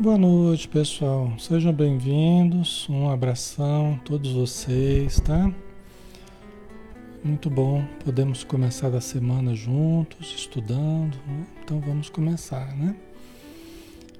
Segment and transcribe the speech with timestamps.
[0.00, 1.32] Boa noite, pessoal.
[1.40, 2.88] Sejam bem-vindos.
[2.88, 5.52] Um abração a todos vocês, tá?
[7.24, 7.84] Muito bom.
[8.04, 11.16] Podemos começar a semana juntos, estudando.
[11.26, 11.46] Né?
[11.64, 12.94] Então vamos começar, né?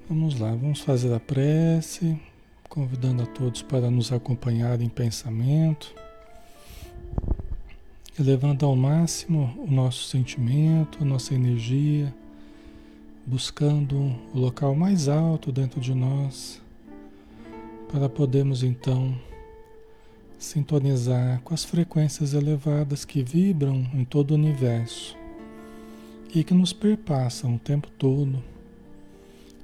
[0.08, 2.20] Vamos lá, vamos fazer a prece,
[2.69, 5.94] convidando a todos para nos acompanhar em pensamento,
[8.19, 12.12] elevando ao máximo o nosso sentimento, a nossa energia
[13.28, 13.94] buscando
[14.33, 16.62] o local mais alto dentro de nós,
[17.93, 19.15] para podermos então
[20.39, 25.15] sintonizar com as frequências elevadas que vibram em todo o universo
[26.34, 28.43] e que nos perpassam o tempo todo,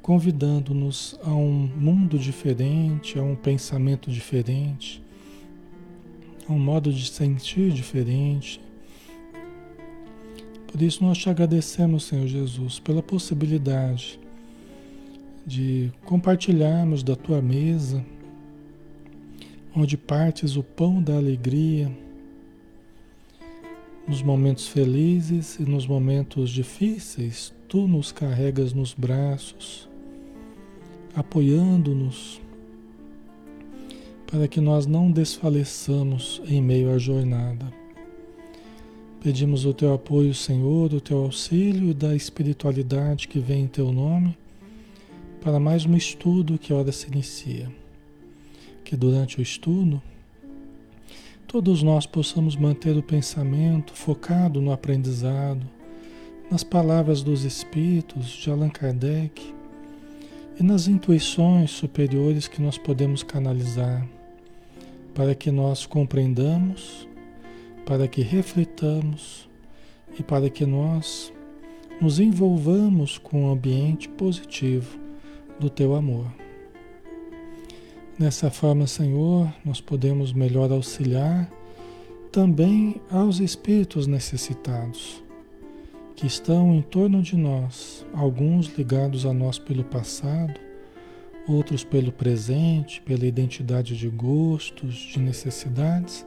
[0.02, 5.02] convidando-nos a um mundo diferente, a um pensamento diferente,
[6.46, 8.60] a um modo de sentir diferente,
[10.74, 14.18] por isso nós te agradecemos, Senhor Jesus, pela possibilidade
[15.46, 18.04] de compartilharmos da tua mesa,
[19.72, 21.96] onde partes o pão da alegria,
[24.08, 29.88] nos momentos felizes e nos momentos difíceis, tu nos carregas nos braços,
[31.14, 32.42] apoiando-nos,
[34.26, 37.83] para que nós não desfaleçamos em meio à jornada.
[39.24, 43.90] Pedimos o teu apoio, Senhor, o teu auxílio e da espiritualidade que vem em teu
[43.90, 44.36] nome
[45.40, 47.72] para mais um estudo que hora se inicia.
[48.84, 50.02] Que durante o estudo
[51.46, 55.66] todos nós possamos manter o pensamento focado no aprendizado,
[56.50, 59.54] nas palavras dos Espíritos de Allan Kardec
[60.60, 64.06] e nas intuições superiores que nós podemos canalizar
[65.14, 67.08] para que nós compreendamos
[67.84, 69.48] para que reflitamos
[70.18, 71.32] e para que nós
[72.00, 74.98] nos envolvamos com o ambiente positivo
[75.60, 76.26] do teu amor.
[78.18, 81.50] Dessa forma, Senhor, nós podemos melhor auxiliar
[82.30, 85.22] também aos espíritos necessitados
[86.16, 90.54] que estão em torno de nós, alguns ligados a nós pelo passado,
[91.48, 96.24] outros pelo presente, pela identidade de gostos, de necessidades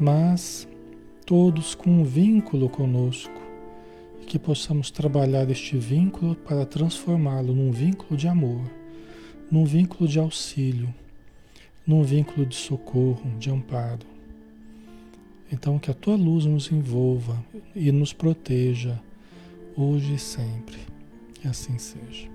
[0.00, 0.66] mas
[1.26, 3.38] todos com um vínculo conosco
[4.22, 8.62] e que possamos trabalhar este vínculo para transformá-lo num vínculo de amor,
[9.50, 10.92] num vínculo de auxílio,
[11.86, 14.06] num vínculo de socorro, de amparo.
[15.52, 17.44] Então, que a tua luz nos envolva
[17.74, 18.98] e nos proteja
[19.76, 20.78] hoje e sempre.
[21.34, 22.29] Que assim seja.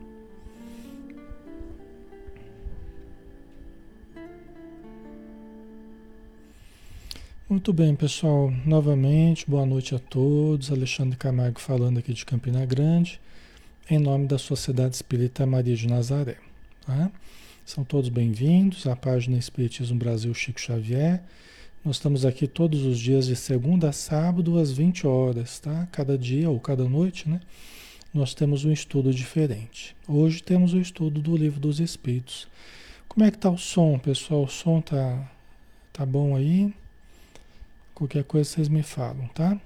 [7.47, 8.51] Muito bem, pessoal.
[8.65, 10.71] Novamente, boa noite a todos.
[10.71, 13.21] Alexandre Camargo falando aqui de Campina Grande,
[13.87, 16.37] em nome da Sociedade Espírita Maria de Nazaré.
[16.83, 17.11] Tá?
[17.63, 21.21] São todos bem-vindos à página Espiritismo Brasil Chico Xavier.
[21.83, 25.87] Nós estamos aqui todos os dias de segunda a sábado às 20 horas, tá?
[25.91, 27.39] Cada dia ou cada noite, né?
[28.11, 29.95] Nós temos um estudo diferente.
[30.07, 32.47] Hoje temos o estudo do Livro dos Espíritos.
[33.07, 34.45] Como é que tá o som, pessoal?
[34.45, 35.31] O som tá
[35.93, 36.73] tá bom aí?
[37.95, 39.57] Qualquer coisa vocês me falam, tá?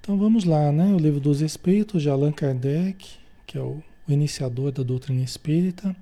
[0.00, 0.92] Então vamos lá, né?
[0.92, 3.08] O livro dos Espíritos de Allan Kardec,
[3.46, 5.96] que é o, o iniciador da doutrina espírita,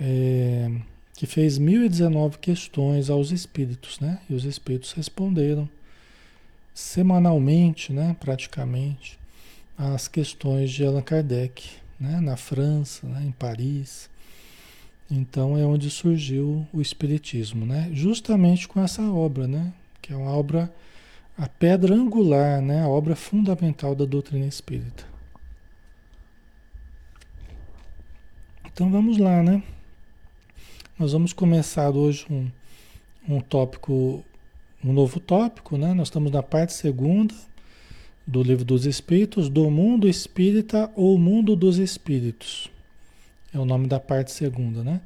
[0.00, 0.70] é,
[1.14, 4.20] que fez 1019 questões aos espíritos, né?
[4.28, 5.68] E os espíritos responderam
[6.72, 8.16] semanalmente, né?
[8.18, 9.18] Praticamente,
[9.76, 11.68] as questões de Allan Kardec,
[12.00, 12.20] né?
[12.20, 13.22] Na França, né?
[13.26, 14.08] em Paris.
[15.14, 17.90] Então é onde surgiu o Espiritismo, né?
[17.92, 19.70] Justamente com essa obra, né?
[20.00, 20.72] Que é uma obra,
[21.36, 22.82] a pedra angular, né?
[22.82, 25.04] A obra fundamental da doutrina espírita.
[28.64, 29.62] Então vamos lá, né?
[30.98, 32.50] Nós vamos começar hoje um,
[33.28, 34.24] um tópico,
[34.82, 35.92] um novo tópico, né?
[35.92, 37.34] Nós estamos na parte segunda
[38.26, 42.71] do Livro dos Espíritos, do mundo espírita ou mundo dos espíritos.
[43.54, 45.00] É o nome da parte segunda, né?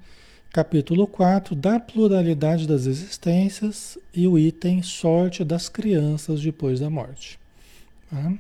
[0.53, 7.39] Capítulo 4, da pluralidade das existências e o item sorte das crianças depois da morte.
[8.09, 8.33] Tá?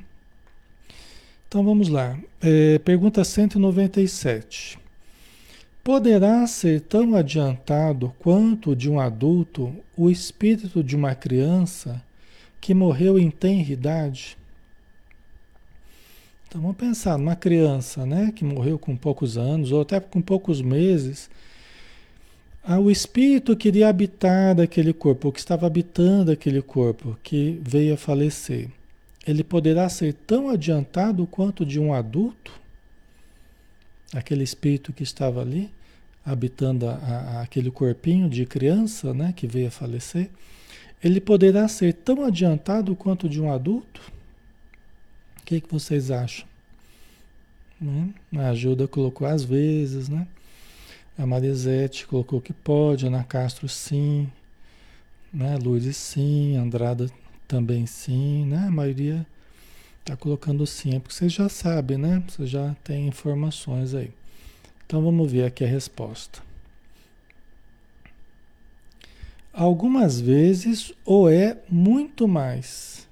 [1.49, 2.19] Então vamos lá.
[2.41, 4.79] É, pergunta 197.
[5.83, 12.03] Poderá ser tão adiantado quanto de um adulto o espírito de uma criança
[12.61, 14.37] que morreu em tenra idade?
[16.49, 20.61] Então vamos pensar numa criança, né, que morreu com poucos anos ou até com poucos
[20.61, 21.29] meses.
[22.83, 28.69] O espírito queria habitar daquele corpo, que estava habitando aquele corpo, que veio a falecer.
[29.27, 32.53] Ele poderá ser tão adiantado quanto de um adulto?
[34.15, 35.71] aquele espírito que estava ali,
[36.25, 40.31] habitando a, a, aquele corpinho de criança, né, que veio a falecer,
[41.03, 44.01] ele poderá ser tão adiantado quanto de um adulto?
[45.47, 46.45] O que, que vocês acham?
[47.81, 48.13] Né?
[48.35, 50.27] A ajuda colocou às vezes, né?
[51.17, 54.29] A Marisete colocou que pode, Ana Castro sim,
[55.33, 55.57] né?
[55.63, 57.09] Lourdes sim, Andrada
[57.47, 58.67] também sim, né?
[58.67, 59.25] A maioria
[60.01, 62.25] está colocando sim, é porque vocês já sabem, né?
[62.27, 64.11] Você já tem informações aí.
[64.85, 66.43] Então vamos ver aqui a resposta.
[69.53, 73.07] Algumas vezes ou é muito mais.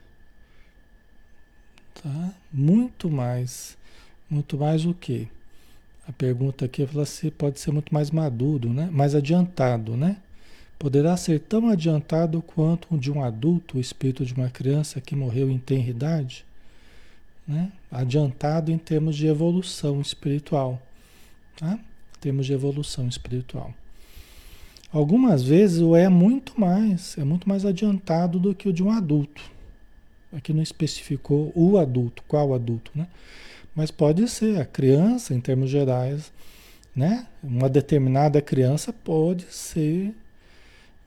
[2.05, 2.35] Tá?
[2.53, 3.79] Muito mais.
[4.29, 5.27] Muito mais o quê?
[6.07, 8.91] A pergunta aqui é se pode ser muito mais maduro, né?
[8.93, 10.19] Mais adiantado, né?
[10.79, 15.51] Poderá ser tão adiantado quanto de um adulto, o espírito de uma criança que morreu
[15.51, 16.45] em tenridade?
[17.49, 17.73] Né?
[17.91, 20.83] Adiantado em termos de evolução espiritual,
[21.57, 21.73] tá?
[21.73, 23.73] Em termos de evolução espiritual.
[24.93, 28.91] Algumas vezes o é muito mais, é muito mais adiantado do que o de um
[28.91, 29.54] adulto.
[30.37, 33.07] Aqui não especificou o adulto, qual adulto, né?
[33.75, 36.33] Mas pode ser a criança, em termos gerais,
[36.95, 37.27] né?
[37.43, 40.15] Uma determinada criança pode ser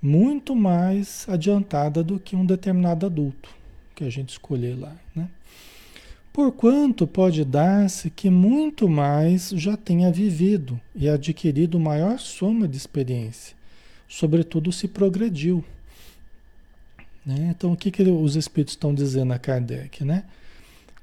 [0.01, 3.49] muito mais adiantada do que um determinado adulto
[3.95, 5.27] que a gente escolher lá, né?
[6.31, 13.55] Porquanto pode dar-se que muito mais já tenha vivido e adquirido maior soma de experiência,
[14.07, 15.65] sobretudo se progrediu.
[17.27, 17.53] Né?
[17.55, 20.05] Então, o que, que os espíritos estão dizendo a Kardec?
[20.05, 20.23] Né?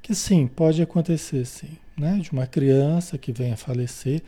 [0.00, 2.19] Que sim, pode acontecer sim, né?
[2.23, 4.23] de uma criança que venha a falecer,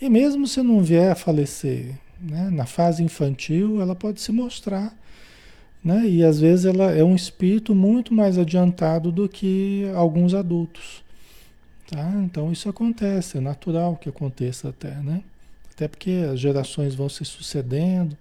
[0.00, 2.48] e mesmo se não vier a falecer, né?
[2.50, 4.96] na fase infantil, ela pode se mostrar
[5.82, 6.06] né?
[6.06, 11.02] E às vezes ela é um espírito muito mais adiantado do que alguns adultos.
[11.88, 12.12] Tá?
[12.24, 15.22] Então isso acontece, é natural que aconteça até, né?
[15.74, 18.16] Até porque as gerações vão se sucedendo,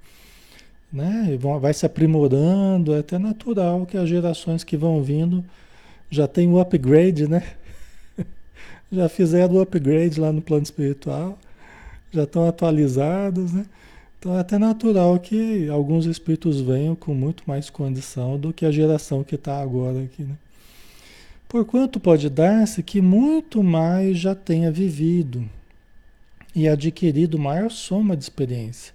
[0.91, 1.37] né?
[1.61, 5.43] Vai se aprimorando, é até natural que as gerações que vão vindo
[6.09, 7.43] já tem o upgrade, né?
[8.91, 11.37] já fizeram o upgrade lá no plano espiritual,
[12.11, 13.65] já estão atualizados, né?
[14.19, 18.71] Então é até natural que alguns espíritos venham com muito mais condição do que a
[18.71, 20.23] geração que está agora aqui.
[20.23, 20.35] Né?
[21.47, 25.49] Porquanto pode dar-se que muito mais já tenha vivido
[26.53, 28.93] e adquirido maior soma de experiência.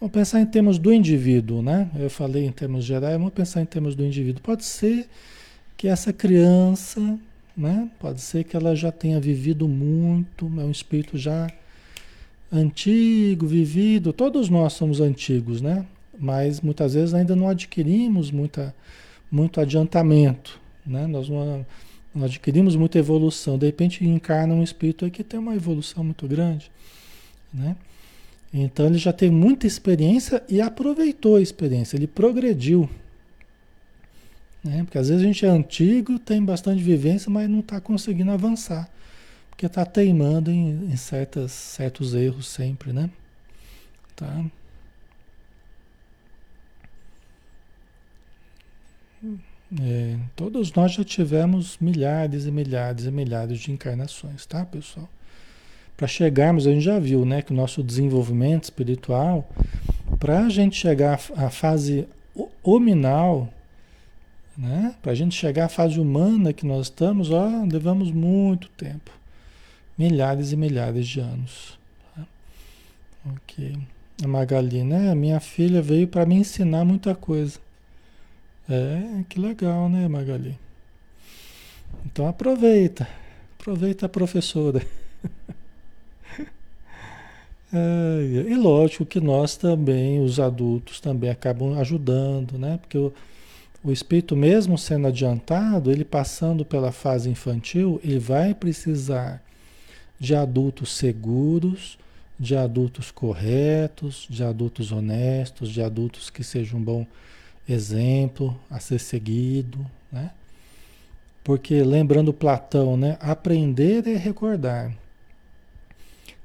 [0.00, 1.90] Vamos pensar em termos do indivíduo, né?
[1.98, 4.40] Eu falei em termos gerais, vamos pensar em termos do indivíduo.
[4.40, 5.08] Pode ser
[5.76, 7.18] que essa criança,
[7.56, 7.90] né?
[7.98, 11.48] Pode ser que ela já tenha vivido muito, é um espírito já
[12.50, 15.84] antigo, vivido, todos nós somos antigos, né?
[16.16, 18.72] Mas muitas vezes ainda não adquirimos muita,
[19.28, 21.08] muito adiantamento, né?
[21.08, 21.66] Nós não,
[22.14, 23.58] não adquirimos muita evolução.
[23.58, 26.70] De repente encarna um espírito que tem uma evolução muito grande,
[27.52, 27.74] né?
[28.52, 32.88] Então ele já tem muita experiência e aproveitou a experiência, ele progrediu.
[34.64, 34.82] Né?
[34.84, 38.88] Porque às vezes a gente é antigo, tem bastante vivência, mas não está conseguindo avançar.
[39.50, 43.10] Porque está teimando em, em certas, certos erros sempre, né?
[44.16, 44.44] Tá?
[49.80, 55.08] É, todos nós já tivemos milhares e milhares e milhares de encarnações, tá, pessoal?
[55.98, 59.46] Para chegarmos, a gente já viu, né, que o nosso desenvolvimento espiritual,
[60.18, 62.06] para a gente chegar à fase
[62.62, 63.52] hominal,
[64.56, 69.18] né, para a gente chegar à fase humana que nós estamos, ó, levamos muito tempo
[69.98, 71.76] milhares e milhares de anos.
[72.14, 72.26] Tá?
[73.34, 73.76] Ok.
[74.22, 75.14] A Magali, né?
[75.14, 77.58] Minha filha veio para me ensinar muita coisa.
[78.70, 80.56] É, que legal, né, Magali?
[82.06, 83.08] Então aproveita.
[83.58, 84.80] Aproveita a professora.
[87.72, 92.78] É, e lógico que nós também, os adultos, também acabam ajudando, né?
[92.78, 93.12] Porque o,
[93.84, 99.42] o espírito, mesmo sendo adiantado, ele passando pela fase infantil, ele vai precisar
[100.18, 101.98] de adultos seguros,
[102.38, 107.06] de adultos corretos, de adultos honestos, de adultos que sejam um bom
[107.68, 110.30] exemplo a ser seguido, né?
[111.44, 114.92] Porque lembrando Platão, né, aprender é recordar.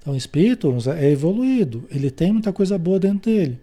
[0.03, 3.57] Então o espírito é evoluído, ele tem muita coisa boa dentro dele,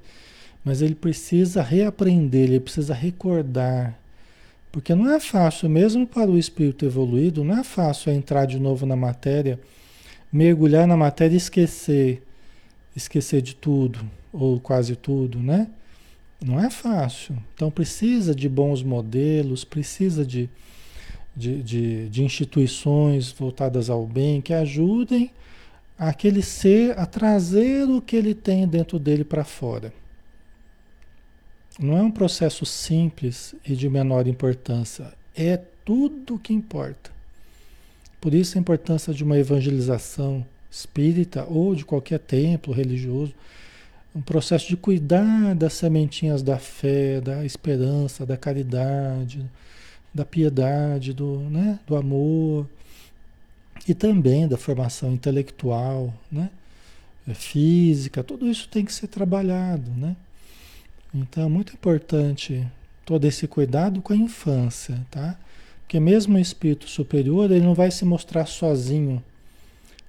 [0.65, 3.97] mas ele precisa reaprender, ele precisa recordar.
[4.73, 8.85] Porque não é fácil, mesmo para o espírito evoluído, não é fácil entrar de novo
[8.87, 9.61] na matéria
[10.33, 12.23] mergulhar na matéria e esquecer,
[12.95, 13.99] esquecer de tudo,
[14.33, 15.69] ou quase tudo, né?
[16.43, 17.37] Não é fácil.
[17.55, 20.49] Então precisa de bons modelos, precisa de,
[21.37, 25.31] de, de, de instituições voltadas ao bem que ajudem
[26.09, 29.93] aquele ser a trazer o que ele tem dentro dele para fora.
[31.79, 37.11] Não é um processo simples e de menor importância, é tudo que importa.
[38.19, 43.35] Por isso a importância de uma evangelização espírita ou de qualquer templo religioso,
[44.15, 49.45] um processo de cuidar das sementinhas da fé, da esperança, da caridade,
[50.15, 52.67] da piedade, do, né, do amor
[53.91, 56.51] e também da formação intelectual, né,
[57.35, 60.17] física, tudo isso tem que ser trabalhado, né?
[61.15, 62.67] Então é muito importante
[63.05, 65.37] todo esse cuidado com a infância, tá?
[65.81, 69.23] Porque mesmo o espírito superior, ele não vai se mostrar sozinho.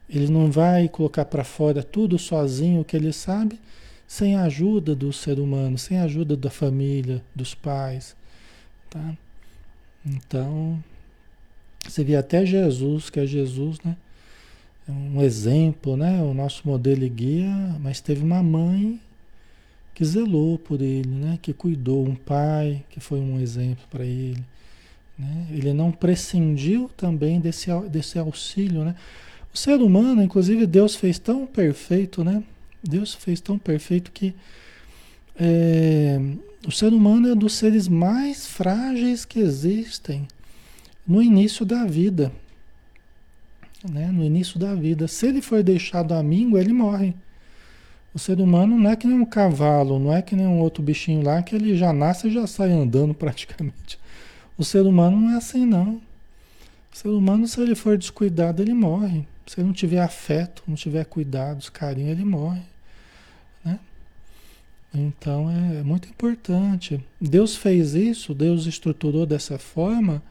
[0.08, 3.60] Ele não vai colocar para fora tudo sozinho o que ele sabe,
[4.08, 8.16] sem a ajuda do ser humano, sem a ajuda da família, dos pais,
[8.90, 9.18] tá?
[10.06, 10.84] Então,
[11.92, 13.98] você vê até Jesus, que é Jesus, né?
[14.88, 16.22] É um exemplo, né?
[16.22, 19.00] O nosso modelo e guia, mas teve uma mãe
[19.94, 21.38] que zelou por ele, né?
[21.42, 24.42] Que cuidou, um pai que foi um exemplo para ele.
[25.20, 25.48] Né?
[25.52, 28.96] Ele não prescindiu também desse, desse auxílio, né?
[29.54, 32.42] O ser humano, inclusive, Deus fez tão perfeito, né?
[32.82, 34.34] Deus fez tão perfeito que
[35.38, 36.20] é,
[36.66, 40.26] o ser humano é dos seres mais frágeis que existem
[41.08, 42.31] no início da vida.
[43.89, 44.08] Né?
[44.08, 45.08] No início da vida.
[45.08, 47.15] Se ele for deixado míngua, ele morre.
[48.13, 50.84] O ser humano não é que nem um cavalo, não é que nem um outro
[50.84, 53.98] bichinho lá que ele já nasce e já sai andando praticamente.
[54.58, 56.01] O ser humano não é assim, não.
[56.93, 59.25] O ser humano, se ele for descuidado, ele morre.
[59.48, 62.62] Se ele não tiver afeto, não tiver cuidados, carinho, ele morre.
[63.63, 63.79] Né?
[64.93, 67.03] Então é muito importante.
[67.20, 70.22] Deus fez isso, Deus estruturou dessa forma,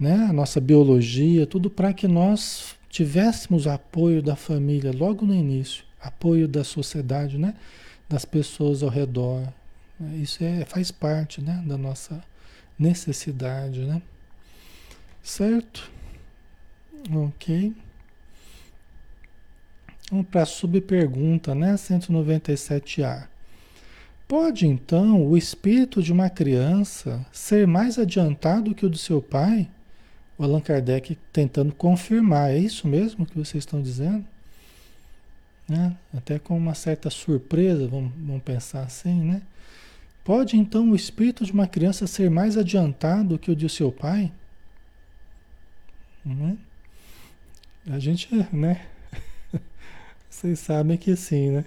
[0.00, 0.26] né?
[0.30, 6.48] A nossa biologia, tudo para que nós tivéssemos apoio da família logo no início, apoio
[6.48, 7.54] da sociedade, né?
[8.08, 9.46] Das pessoas ao redor.
[10.14, 11.62] Isso é, faz parte, né?
[11.66, 12.24] Da nossa
[12.78, 14.00] necessidade, né?
[15.22, 15.90] Certo?
[17.12, 17.74] Ok.
[20.10, 21.74] Vamos para a subpergunta, né?
[21.74, 23.28] 197A.
[24.26, 29.68] Pode então o espírito de uma criança ser mais adiantado que o do seu pai?
[30.40, 34.24] O Allan Kardec tentando confirmar, é isso mesmo que vocês estão dizendo?
[35.68, 35.94] Né?
[36.16, 39.42] Até com uma certa surpresa, vamos, vamos pensar assim, né?
[40.24, 44.32] Pode então o espírito de uma criança ser mais adiantado que o de seu pai?
[46.24, 46.56] Né?
[47.90, 48.86] A gente, né?
[50.30, 51.66] Vocês sabem que sim, né?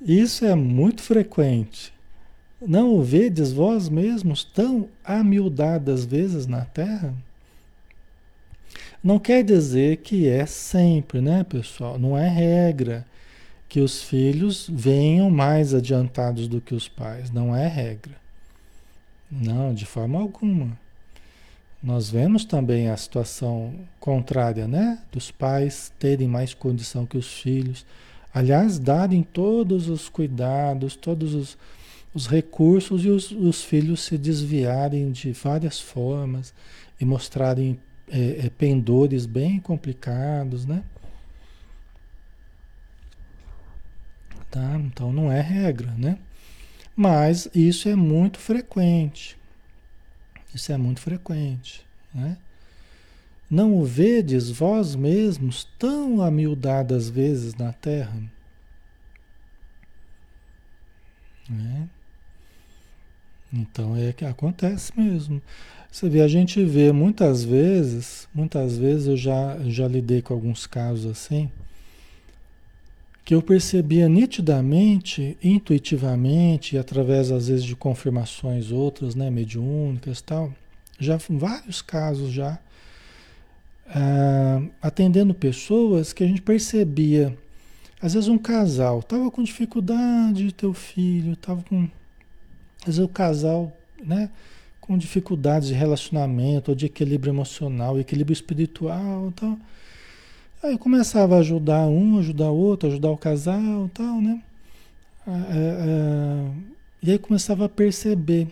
[0.00, 1.92] Isso é muito frequente.
[2.60, 7.14] Não o vedes vós mesmos tão amiudadas vezes na terra?
[9.02, 11.98] Não quer dizer que é sempre, né, pessoal?
[11.98, 13.06] Não é regra
[13.68, 17.30] que os filhos venham mais adiantados do que os pais.
[17.30, 18.16] Não é regra.
[19.30, 20.76] Não, de forma alguma.
[21.80, 24.98] Nós vemos também a situação contrária, né?
[25.12, 27.86] Dos pais terem mais condição que os filhos.
[28.34, 31.56] Aliás, darem todos os cuidados, todos os,
[32.14, 36.54] os recursos e os, os, filhos se desviarem de várias formas
[37.00, 40.82] e mostrarem é, é, pendores bem complicados, né?
[44.50, 44.76] Tá?
[44.76, 46.18] Então não é regra, né?
[46.96, 49.38] Mas isso é muito frequente.
[50.54, 51.86] Isso é muito frequente.
[52.12, 52.36] Né?
[53.50, 58.20] Não o vedes vós mesmos tão amiudadas vezes na terra?
[61.48, 61.88] Né?
[63.52, 65.40] Então é que acontece mesmo.
[65.90, 70.66] Você vê, a gente vê muitas vezes, muitas vezes eu já, já lidei com alguns
[70.66, 71.50] casos assim,
[73.24, 80.52] que eu percebia nitidamente, intuitivamente, e através às vezes de confirmações outras, né, mediúnicas tal,
[80.98, 82.58] já vários casos já,
[83.86, 87.36] ah, atendendo pessoas que a gente percebia,
[88.00, 91.88] às vezes um casal estava com dificuldade de ter o filho, estava com,
[92.80, 94.30] às vezes o casal, né,
[94.80, 99.58] com dificuldades de relacionamento, ou de equilíbrio emocional, equilíbrio espiritual, tal.
[100.62, 104.42] Aí eu começava a ajudar um, ajudar outro, ajudar o casal, tal, né?
[107.02, 108.48] E aí começava a perceber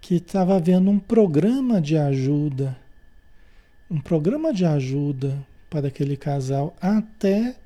[0.00, 2.76] que estava havendo um programa de ajuda,
[3.90, 5.38] um programa de ajuda
[5.70, 7.56] para aquele casal até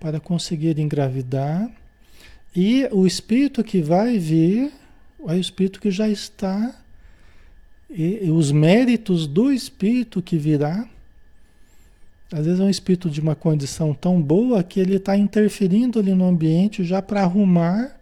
[0.00, 1.70] para conseguir engravidar
[2.54, 4.72] e o espírito que vai vir
[5.28, 6.74] é o espírito que já está
[7.88, 10.88] e, os méritos do espírito que virá
[12.32, 16.14] Às vezes é um espírito de uma condição tão boa que ele está interferindo ali
[16.14, 17.96] no ambiente já para arrumar,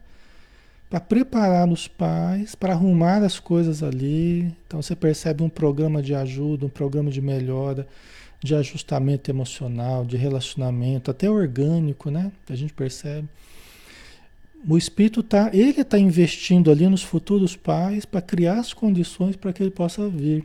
[0.91, 4.55] para preparar os pais, para arrumar as coisas ali.
[4.67, 7.87] Então você percebe um programa de ajuda, um programa de melhora,
[8.43, 12.31] de ajustamento emocional, de relacionamento, até orgânico, né?
[12.49, 13.27] A gente percebe.
[14.67, 19.53] O espírito tá, ele está investindo ali nos futuros pais para criar as condições para
[19.53, 20.45] que ele possa vir.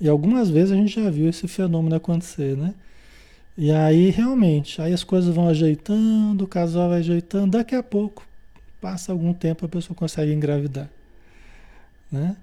[0.00, 2.74] E algumas vezes a gente já viu esse fenômeno acontecer, né?
[3.56, 8.26] E aí realmente, aí as coisas vão ajeitando, o casal vai ajeitando, daqui a pouco,
[8.80, 10.90] passa algum tempo, a pessoa consegue engravidar,
[12.10, 12.36] né?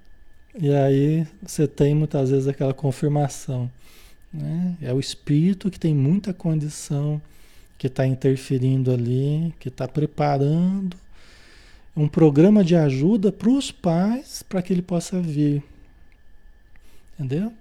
[0.58, 3.70] E aí você tem muitas vezes aquela confirmação,
[4.32, 4.74] né?
[4.80, 7.20] É o espírito que tem muita condição,
[7.82, 10.96] que está interferindo ali, que está preparando
[11.96, 15.64] um programa de ajuda para os pais para que ele possa vir.
[17.18, 17.52] Entendeu?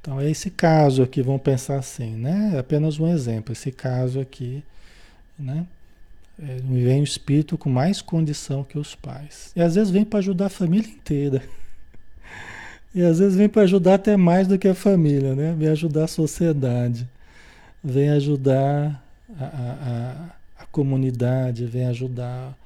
[0.00, 2.52] Então é esse caso aqui, vamos pensar assim, né?
[2.54, 3.52] É apenas um exemplo.
[3.52, 4.64] Esse caso aqui,
[5.38, 5.66] né?
[6.42, 9.52] É, vem o espírito com mais condição que os pais.
[9.54, 11.42] E às vezes vem para ajudar a família inteira.
[12.94, 15.54] E às vezes vem para ajudar até mais do que a família, né?
[15.56, 17.06] Vem ajudar a sociedade,
[17.84, 19.44] vem ajudar a,
[20.58, 22.56] a, a comunidade, vem ajudar,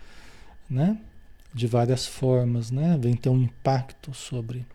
[0.69, 0.99] né?
[1.53, 2.99] De várias formas, né?
[3.01, 4.67] Vem ter um impacto sobre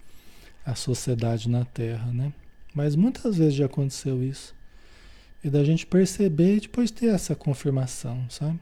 [0.65, 2.33] a sociedade na Terra, né?
[2.73, 4.53] Mas muitas vezes já aconteceu isso.
[5.43, 8.59] E da gente perceber e depois ter essa confirmação, sabe?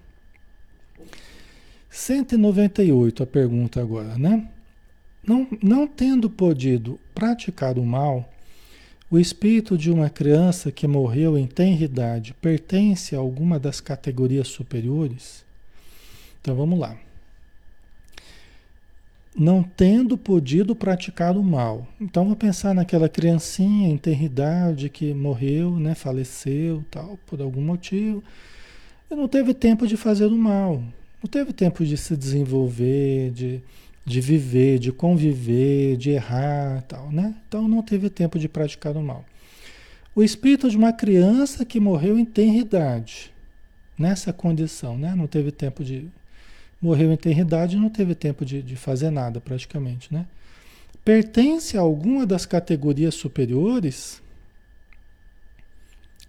[1.89, 4.47] 198 a pergunta agora, né?
[5.25, 8.29] Não, não tendo podido praticar o mal,
[9.09, 15.45] o espírito de uma criança que morreu em tenridade pertence a alguma das categorias superiores?
[16.41, 16.97] Então vamos lá
[19.35, 21.85] não tendo podido praticar o mal.
[21.99, 28.23] Então vou pensar naquela criancinha em tenridade que morreu, né, faleceu, tal, por algum motivo,
[29.11, 30.81] e não teve tempo de fazer o mal,
[31.21, 33.61] não teve tempo de se desenvolver, de,
[34.05, 37.35] de viver, de conviver, de errar, tal, né?
[37.47, 39.25] Então não teve tempo de praticar o mal.
[40.13, 43.33] O espírito de uma criança que morreu em tenridade,
[43.97, 45.15] nessa condição, né?
[45.15, 46.07] Não teve tempo de
[46.81, 50.27] morreu em tenridade não teve tempo de, de fazer nada praticamente, né?
[51.03, 54.21] Pertence a alguma das categorias superiores?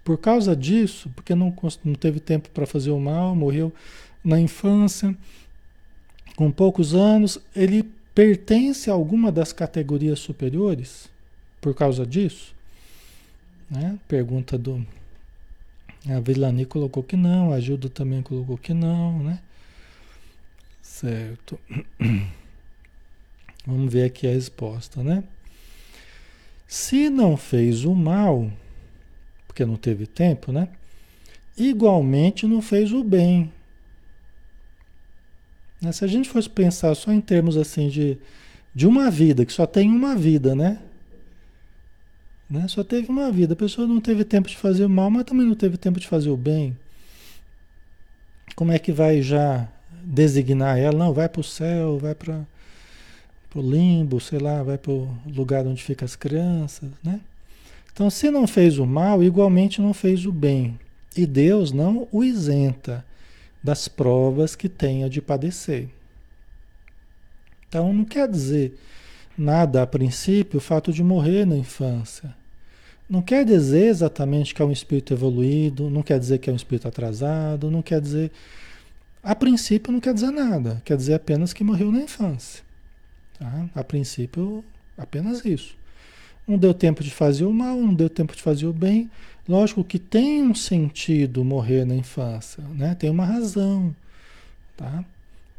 [0.02, 3.72] Por causa disso, porque não, não teve tempo para fazer o mal, morreu
[4.24, 5.16] na infância,
[6.37, 7.83] com poucos anos, ele
[8.14, 11.09] pertence a alguma das categorias superiores?
[11.61, 12.55] Por causa disso?
[13.70, 13.99] Né?
[14.07, 14.87] Pergunta do.
[16.09, 19.40] A Vilani colocou que não, a Gilda também colocou que não, né?
[20.81, 21.59] Certo.
[23.66, 25.25] Vamos ver aqui a resposta, né?
[26.68, 28.51] Se não fez o mal,
[29.49, 30.68] porque não teve tempo, né?
[31.57, 33.53] Igualmente não fez o bem.
[35.87, 35.92] Né?
[35.92, 38.18] Se a gente fosse pensar só em termos assim de,
[38.75, 40.81] de uma vida, que só tem uma vida, né?
[42.51, 42.66] né?
[42.68, 43.53] Só teve uma vida.
[43.53, 46.09] A pessoa não teve tempo de fazer o mal, mas também não teve tempo de
[46.09, 46.77] fazer o bem.
[48.57, 49.68] Como é que vai já
[50.03, 52.44] designar ela, não, vai para o céu, vai para
[53.55, 57.20] o limbo, sei lá, vai para o lugar onde ficam as crianças, né?
[57.92, 60.79] Então, se não fez o mal, igualmente não fez o bem.
[61.16, 63.05] E Deus não o isenta
[63.66, 65.88] das provas que tenha de padecer.
[67.68, 68.79] Então, não quer dizer
[69.37, 72.33] nada a princípio o fato de morrer na infância.
[73.11, 76.57] Não quer dizer exatamente que é um espírito evoluído, não quer dizer que é um
[76.57, 78.31] espírito atrasado, não quer dizer
[79.20, 82.62] a princípio não quer dizer nada, quer dizer apenas que morreu na infância.
[83.37, 83.68] Tá?
[83.74, 84.64] A princípio,
[84.96, 85.76] apenas isso.
[86.46, 89.11] Não deu tempo de fazer o mal, não deu tempo de fazer o bem.
[89.48, 92.94] Lógico que tem um sentido morrer na infância, né?
[92.94, 93.94] tem uma razão.
[94.76, 95.04] Tá?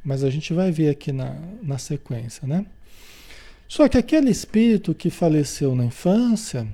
[0.04, 2.48] Mas a gente vai ver aqui na, na sequência.
[2.48, 2.66] Né?
[3.68, 6.68] Só que aquele espírito que faleceu na infância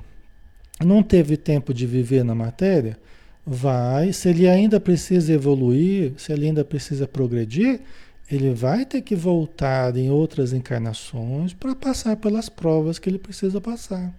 [0.83, 2.97] não teve tempo de viver na matéria
[3.45, 7.81] vai, se ele ainda precisa evoluir, se ele ainda precisa progredir,
[8.29, 13.59] ele vai ter que voltar em outras encarnações para passar pelas provas que ele precisa
[13.59, 14.13] passar.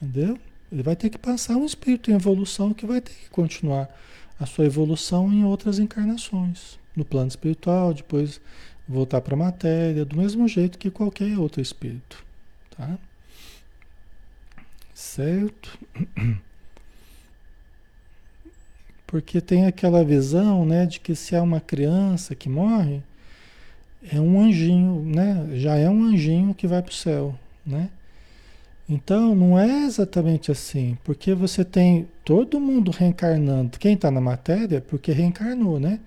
[0.00, 0.38] Entendeu?
[0.70, 3.88] Ele vai ter que passar um espírito em evolução que vai ter que continuar
[4.38, 8.40] a sua evolução em outras encarnações, no plano espiritual, depois
[8.86, 12.24] voltar para a matéria, do mesmo jeito que qualquer outro espírito,
[12.76, 12.98] tá?
[14.94, 15.78] Certo?
[19.06, 23.02] Porque tem aquela visão, né, de que se é uma criança que morre,
[24.12, 25.48] é um anjinho, né?
[25.54, 27.90] Já é um anjinho que vai para o céu, né?
[28.88, 33.78] Então, não é exatamente assim, porque você tem todo mundo reencarnando.
[33.78, 35.98] Quem está na matéria, porque reencarnou, né?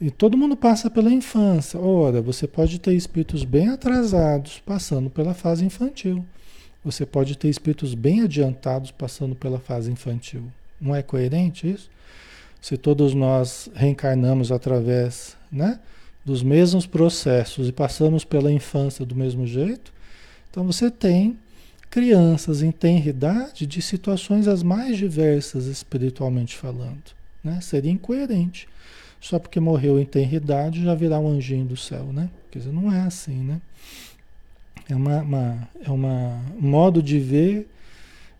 [0.00, 1.78] E todo mundo passa pela infância.
[1.78, 6.24] Ora, você pode ter espíritos bem atrasados passando pela fase infantil.
[6.84, 10.44] Você pode ter espíritos bem adiantados passando pela fase infantil.
[10.82, 11.88] Não é coerente isso?
[12.60, 15.78] Se todos nós reencarnamos através né,
[16.24, 19.92] dos mesmos processos e passamos pela infância do mesmo jeito,
[20.50, 21.38] então você tem
[21.88, 27.02] crianças em tenridade de situações as mais diversas espiritualmente falando.
[27.44, 27.60] Né?
[27.60, 28.68] Seria incoerente.
[29.20, 32.28] Só porque morreu em tenridade já virá um anjinho do céu, né?
[32.50, 33.60] Quer dizer, não é assim, né?
[34.88, 37.68] É uma, uma é uma um modo de ver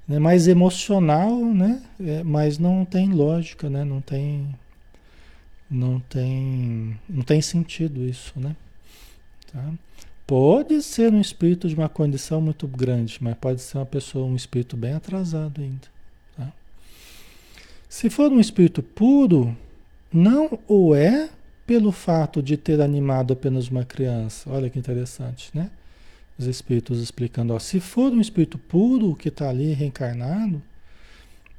[0.06, 1.82] né, mais emocional, né?
[2.00, 3.84] É, mas não tem lógica, né?
[3.84, 4.54] Não tem
[5.70, 8.54] não tem não tem sentido isso, né?
[9.52, 9.72] Tá?
[10.26, 14.36] Pode ser um espírito de uma condição muito grande, mas pode ser uma pessoa, um
[14.36, 15.88] espírito bem atrasado ainda.
[16.36, 16.52] Tá?
[17.88, 19.56] Se for um espírito puro,
[20.12, 21.28] não o é
[21.66, 24.48] pelo fato de ter animado apenas uma criança.
[24.50, 25.70] Olha que interessante, né?
[26.38, 30.62] Os espíritos explicando, ó, se for um espírito puro que está ali reencarnado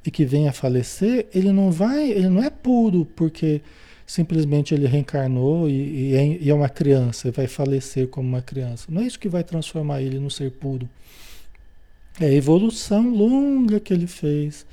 [0.04, 3.62] e que vem a falecer, ele não vai, ele não é puro porque
[4.06, 8.86] simplesmente ele reencarnou e, e, é, é, uma criança, vai falecer como uma criança.
[8.88, 10.88] Não é isso que vai transformar ele no ser puro.
[12.20, 14.66] É a evolução longa que ele fez,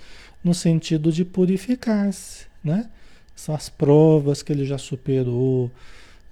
[0.43, 2.89] no sentido de purificar-se, né?
[3.35, 5.71] São as provas que ele já superou,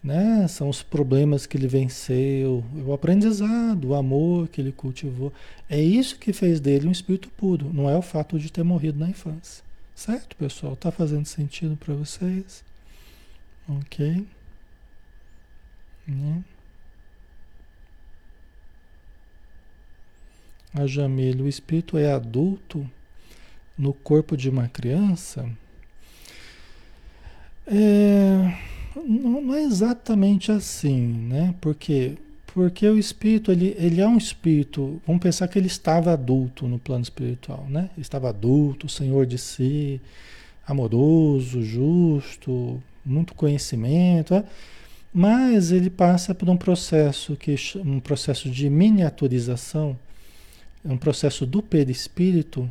[0.04, 0.48] né?
[0.48, 5.32] São os problemas que ele venceu, o aprendizado, o amor que ele cultivou.
[5.70, 9.00] É isso que fez dele um espírito puro, não é o fato de ter morrido
[9.00, 9.64] na infância.
[9.96, 10.76] Certo, pessoal?
[10.76, 12.64] Tá fazendo sentido para vocês?
[13.68, 14.26] Ok.
[16.08, 16.44] Né?
[20.74, 22.90] A Jamile, o espírito é adulto
[23.78, 25.50] no corpo de uma criança?
[27.68, 28.58] É,
[28.96, 31.56] não, não, é exatamente assim, né?
[31.62, 32.18] Porque,
[32.54, 36.80] porque o espírito, ele, ele é um espírito, vamos pensar que ele estava adulto no
[36.80, 37.90] plano espiritual, né?
[37.96, 40.02] Ele estava adulto, senhor de si,
[40.68, 44.44] amoroso, justo, muito conhecimento, é?
[45.14, 49.98] mas ele passa por um processo que um processo de miniaturização,
[50.86, 52.70] um processo do perispírito,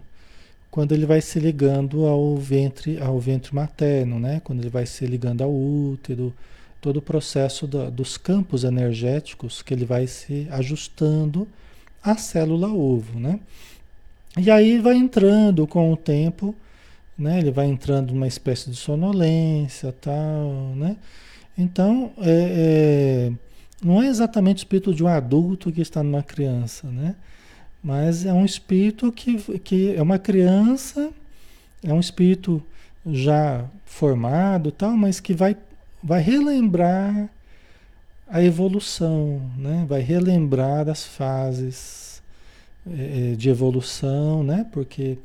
[0.70, 4.40] quando ele vai se ligando ao ventre, ao ventre materno, né?
[4.44, 6.32] Quando ele vai se ligando ao útero,
[6.80, 11.48] todo o processo da, dos campos energéticos que ele vai se ajustando
[12.02, 13.40] à célula ovo, né?
[14.36, 16.54] E aí vai entrando com o tempo
[17.18, 17.38] né?
[17.38, 20.96] Ele vai entrando numa espécie de sonolência, tal, né?
[21.56, 23.32] Então, é, é,
[23.84, 27.16] não é exatamente o espírito de um adulto que está numa criança, né?
[27.82, 31.10] Mas é um espírito que, que é uma criança,
[31.82, 32.62] é um espírito
[33.06, 35.56] já formado, tal, mas que vai,
[36.02, 37.28] vai relembrar
[38.28, 39.86] a evolução, né?
[39.88, 42.22] Vai relembrar as fases
[42.86, 44.66] é, de evolução, né?
[44.70, 45.18] Porque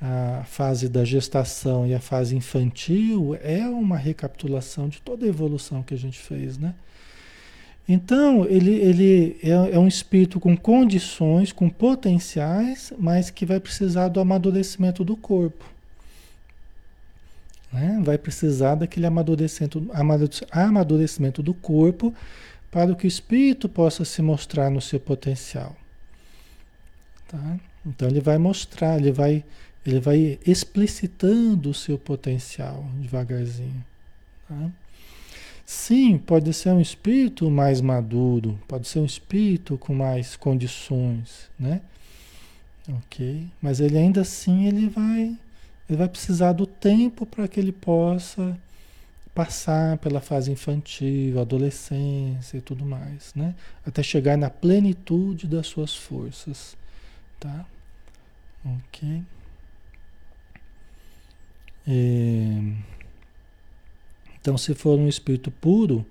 [0.00, 5.82] a fase da gestação e a fase infantil é uma recapitulação de toda a evolução
[5.82, 6.74] que a gente fez, né?
[7.88, 14.08] Então, ele, ele é, é, um espírito com condições, com potenciais, mas que vai precisar
[14.08, 15.64] do amadurecimento do corpo.
[17.72, 18.00] Né?
[18.04, 19.88] Vai precisar daquele amadurecimento,
[20.50, 22.12] amadurecimento do corpo
[22.70, 25.76] para que o espírito possa se mostrar no seu potencial.
[27.28, 27.56] Tá?
[27.84, 29.44] Então, ele vai mostrar, ele vai
[29.86, 33.84] ele vai explicitando o seu potencial devagarzinho.
[34.48, 34.70] Tá?
[35.66, 41.80] Sim, pode ser um espírito mais maduro, pode ser um espírito com mais condições, né?
[42.88, 43.48] Ok?
[43.60, 45.36] Mas ele ainda assim ele vai,
[45.88, 48.56] ele vai precisar do tempo para que ele possa
[49.34, 53.52] passar pela fase infantil, adolescência e tudo mais, né?
[53.84, 56.76] Até chegar na plenitude das suas forças,
[57.40, 57.66] tá?
[58.64, 59.22] Ok?
[61.88, 62.95] É...
[64.46, 66.06] Então, se for um espírito puro,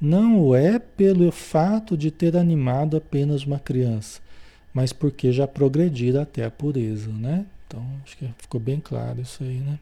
[0.00, 4.18] não o é pelo fato de ter animado apenas uma criança,
[4.72, 7.44] mas porque já progredira até a pureza, né?
[7.66, 9.78] Então, acho que ficou bem claro isso aí, né?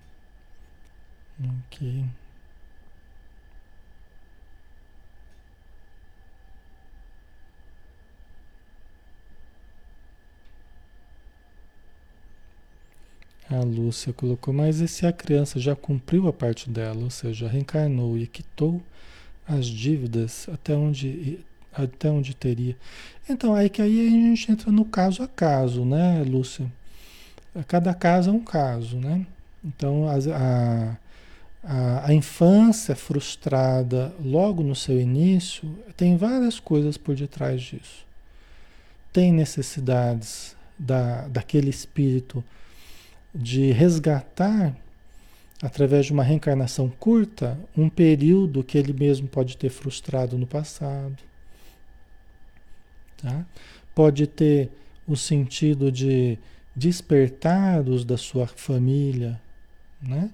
[13.50, 17.46] A Lúcia colocou, mas e se a criança já cumpriu a parte dela, ou seja,
[17.46, 18.82] reencarnou e quitou
[19.46, 21.40] as dívidas até onde,
[21.72, 22.76] Até onde teria.
[23.28, 26.70] Então, aí que aí a gente entra no caso a caso, né, Lúcia?
[27.68, 29.26] Cada caso é um caso, né?
[29.64, 30.96] Então, a, a,
[31.64, 38.04] a, a infância frustrada logo no seu início tem várias coisas por detrás disso.
[39.12, 42.44] Tem necessidades da, daquele espírito
[43.34, 44.76] de resgatar,
[45.62, 51.16] através de uma reencarnação curta, um período que ele mesmo pode ter frustrado no passado.
[53.16, 53.44] Tá?
[53.94, 54.70] Pode ter
[55.06, 56.38] o sentido de
[56.76, 59.40] despertar os da sua família,
[60.02, 60.30] né?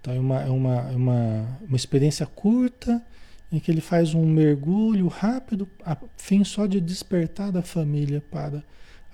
[0.00, 3.02] Então é uma, é uma, é uma, uma experiência curta
[3.50, 8.62] em que ele faz um mergulho rápido a fim só de despertar da família para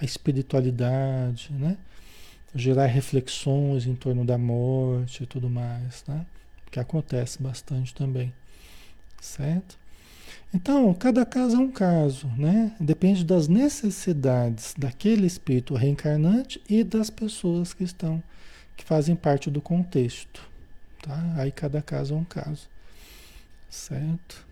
[0.00, 1.76] a espiritualidade, né?
[2.54, 6.26] Gerar reflexões em torno da morte e tudo mais, né?
[6.70, 8.32] que acontece bastante também,
[9.20, 9.78] certo?
[10.54, 12.74] Então, cada caso é um caso, né?
[12.80, 18.22] Depende das necessidades daquele espírito reencarnante e das pessoas que estão,
[18.76, 20.48] que fazem parte do contexto,
[21.02, 21.34] tá?
[21.36, 22.68] Aí cada caso é um caso,
[23.68, 24.46] certo?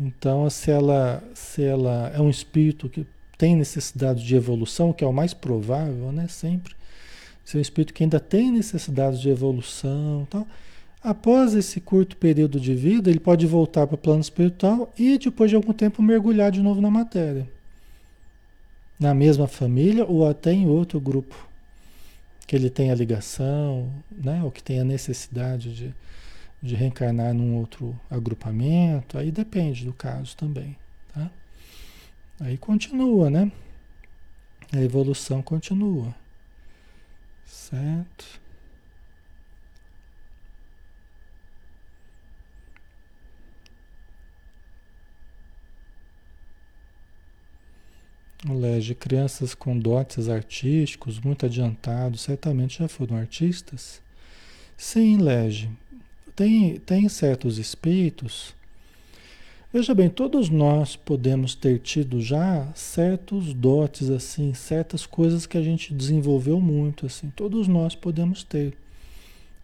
[0.00, 3.06] Então, se ela, se ela é um espírito que
[3.38, 6.26] tem necessidade de evolução, que é o mais provável, né?
[6.26, 6.74] Sempre.
[7.44, 10.46] Se é um espírito que ainda tem necessidade de evolução, tal,
[11.02, 15.48] após esse curto período de vida, ele pode voltar para o plano espiritual e depois
[15.48, 17.48] de algum tempo mergulhar de novo na matéria.
[18.98, 21.48] Na mesma família ou até em outro grupo
[22.44, 24.42] que ele tenha ligação, né?
[24.42, 25.94] Ou que tenha necessidade de,
[26.60, 30.76] de reencarnar num outro agrupamento, aí depende do caso também?
[32.40, 33.50] Aí continua, né?
[34.72, 36.14] A evolução continua.
[37.44, 38.40] Certo?
[48.46, 54.00] Lege, crianças com dotes artísticos muito adiantados, certamente já foram artistas?
[54.76, 55.68] Sim, Lege.
[56.36, 58.54] Tem, tem certos espíritos
[59.70, 65.62] Veja bem, todos nós podemos ter tido já certos dotes, assim, certas coisas que a
[65.62, 67.30] gente desenvolveu muito, assim.
[67.36, 68.72] Todos nós podemos ter.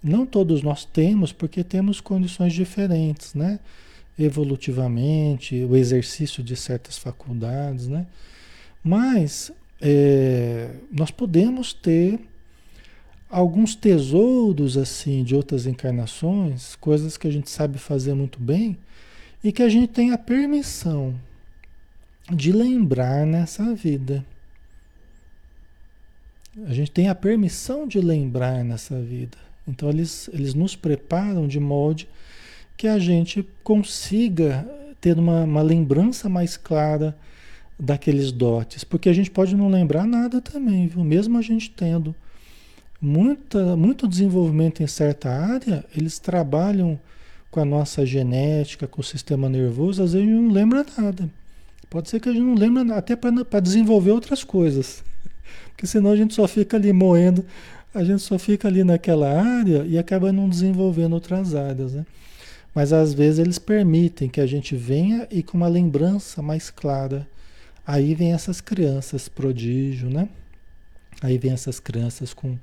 [0.03, 3.59] Não todos nós temos, porque temos condições diferentes, né?
[4.19, 8.07] Evolutivamente, o exercício de certas faculdades, né?
[8.85, 12.21] Mas é, nós podemos ter
[13.31, 18.77] alguns tesouros, assim, de outras encarnações, coisas que a gente sabe fazer muito bem
[19.45, 21.15] e que a gente tenha permissão
[22.33, 24.25] de lembrar nessa vida.
[26.67, 29.37] A gente tem a permissão de lembrar nessa vida.
[29.69, 32.05] Então eles, eles nos preparam de modo
[32.75, 34.67] que a gente consiga
[34.99, 37.15] ter uma, uma lembrança mais clara
[37.79, 38.83] daqueles dotes.
[38.83, 41.05] Porque a gente pode não lembrar nada também, viu?
[41.05, 42.15] Mesmo a gente tendo
[42.99, 46.99] muita, muito desenvolvimento em certa área, eles trabalham
[47.55, 51.31] com a nossa genética, com o sistema nervoso, às vezes a gente não lembra nada.
[51.89, 55.05] Pode ser que a gente não lembre até para desenvolver outras coisas.
[55.71, 57.47] Porque senão a gente só fica ali moendo,
[57.95, 62.05] a gente só fica ali naquela área e acaba não desenvolvendo outras áreas, né?
[62.75, 67.25] Mas às vezes eles permitem que a gente venha e com uma lembrança mais clara.
[67.87, 70.29] Aí vem essas crianças prodígio, né?
[71.23, 72.59] Aí vem essas crianças com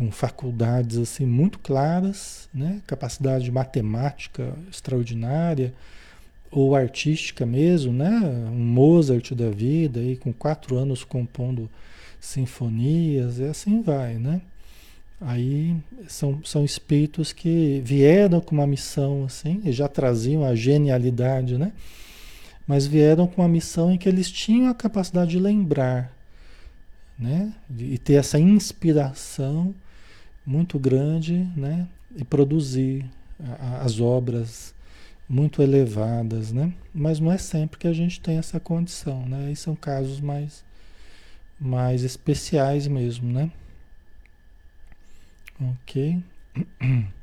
[0.00, 2.80] com faculdades assim muito claras, né?
[2.86, 5.74] capacidade de matemática extraordinária
[6.50, 8.08] ou artística mesmo, né?
[8.50, 11.68] um Mozart da vida aí com quatro anos compondo
[12.18, 14.40] sinfonias e assim vai, né?
[15.20, 15.76] Aí
[16.08, 21.72] são, são espíritos que vieram com uma missão assim, e já traziam a genialidade, né?
[22.66, 26.10] Mas vieram com uma missão em que eles tinham a capacidade de lembrar,
[27.18, 27.52] né?
[27.78, 29.74] E ter essa inspiração
[30.50, 31.88] muito grande, né?
[32.16, 33.08] E produzir
[33.84, 34.74] as obras
[35.28, 36.74] muito elevadas, né?
[36.92, 39.52] Mas não é sempre que a gente tem essa condição, né?
[39.52, 40.64] E são casos mais,
[41.58, 43.52] mais especiais mesmo, né?
[45.60, 46.20] Ok.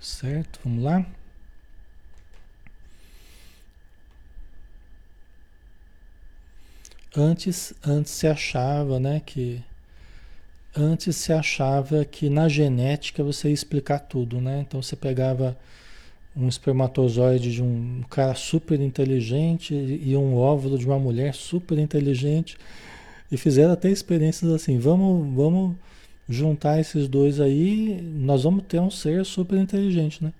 [0.00, 1.06] Certo, vamos lá?
[7.16, 9.60] Antes, antes se achava, né, que
[10.76, 14.60] antes se achava que na genética você ia explicar tudo, né?
[14.60, 15.56] Então você pegava
[16.36, 22.56] um espermatozoide de um cara super inteligente e um óvulo de uma mulher super inteligente
[23.30, 25.74] e fizeram até experiências assim, vamos, vamos
[26.28, 30.32] juntar esses dois aí, nós vamos ter um ser super inteligente, né?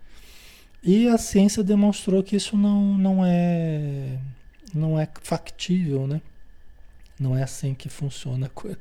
[0.83, 4.17] E a ciência demonstrou que isso não, não é
[4.73, 6.21] não é factível, né?
[7.21, 8.79] Não é assim que funciona a coisa.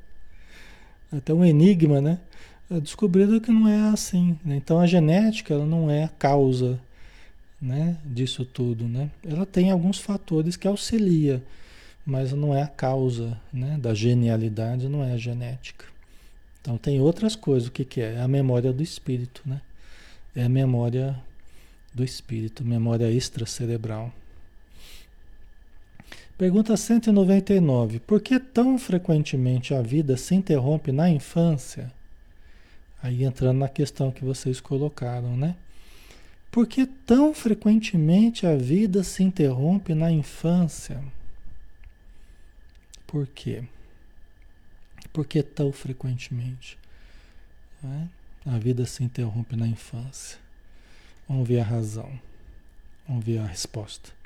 [1.11, 2.19] Até um enigma, né?
[2.71, 4.39] É descobriram que não é assim.
[4.45, 4.55] Né?
[4.55, 6.79] Então a genética ela não é a causa
[7.61, 8.87] né, disso tudo.
[8.87, 9.11] Né?
[9.27, 11.43] Ela tem alguns fatores que auxilia,
[12.05, 15.85] mas não é a causa né, da genialidade, não é a genética.
[16.61, 17.67] Então tem outras coisas.
[17.67, 18.13] O que, que é?
[18.13, 19.41] É a memória do espírito.
[19.45, 19.59] Né?
[20.33, 21.19] É a memória
[21.93, 24.13] do espírito, memória extracerebral.
[26.39, 27.99] Pergunta 199.
[27.99, 31.91] Por que tão frequentemente a vida se interrompe na infância?
[33.03, 35.57] Aí entrando na questão que vocês colocaram, né?
[36.49, 41.03] Por que tão frequentemente a vida se interrompe na infância?
[43.05, 43.65] Por quê?
[45.11, 46.77] Por que tão frequentemente?
[47.83, 48.07] É?
[48.49, 50.39] A vida se interrompe na infância.
[51.27, 52.17] Vamos ver a razão.
[53.05, 54.18] Vamos ver a resposta.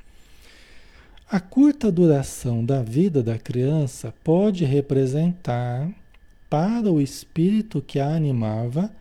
[1.30, 5.90] A curta duração da vida da criança pode representar
[6.50, 8.92] para o espírito que a animava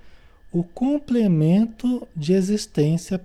[0.50, 3.20] o complemento de existência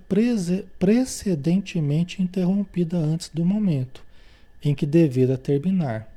[0.79, 4.03] precedentemente interrompida antes do momento
[4.63, 6.07] em que devera terminar.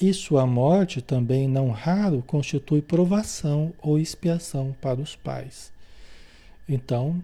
[0.00, 5.72] E sua morte também, não raro, constitui provação ou expiação para os pais.
[6.68, 7.22] Então,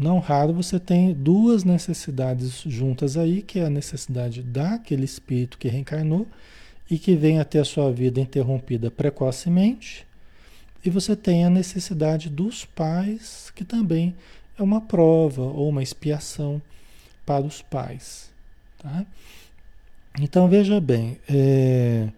[0.00, 5.68] não raro você tem duas necessidades juntas aí, que é a necessidade daquele espírito que
[5.68, 6.26] reencarnou
[6.90, 10.06] e que vem a ter a sua vida interrompida precocemente,
[10.84, 14.16] e você tem a necessidade dos pais, que também
[14.58, 16.60] é uma prova ou uma expiação
[17.26, 18.30] para os pais.
[18.78, 19.04] Tá?
[20.18, 22.08] Então veja bem, é,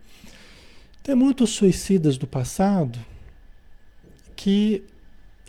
[1.02, 2.98] tem muitos suicidas do passado
[4.36, 4.84] que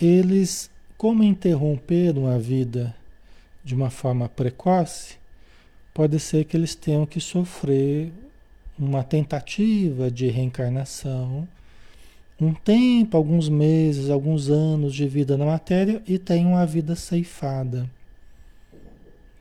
[0.02, 0.70] eles,
[1.04, 2.96] como interromperam a vida
[3.62, 5.18] de uma forma precoce,
[5.94, 8.10] pode ser que eles tenham que sofrer
[8.80, 11.46] uma tentativa de reencarnação,
[12.40, 17.86] um tempo, alguns meses, alguns anos de vida na matéria e tem uma vida ceifada.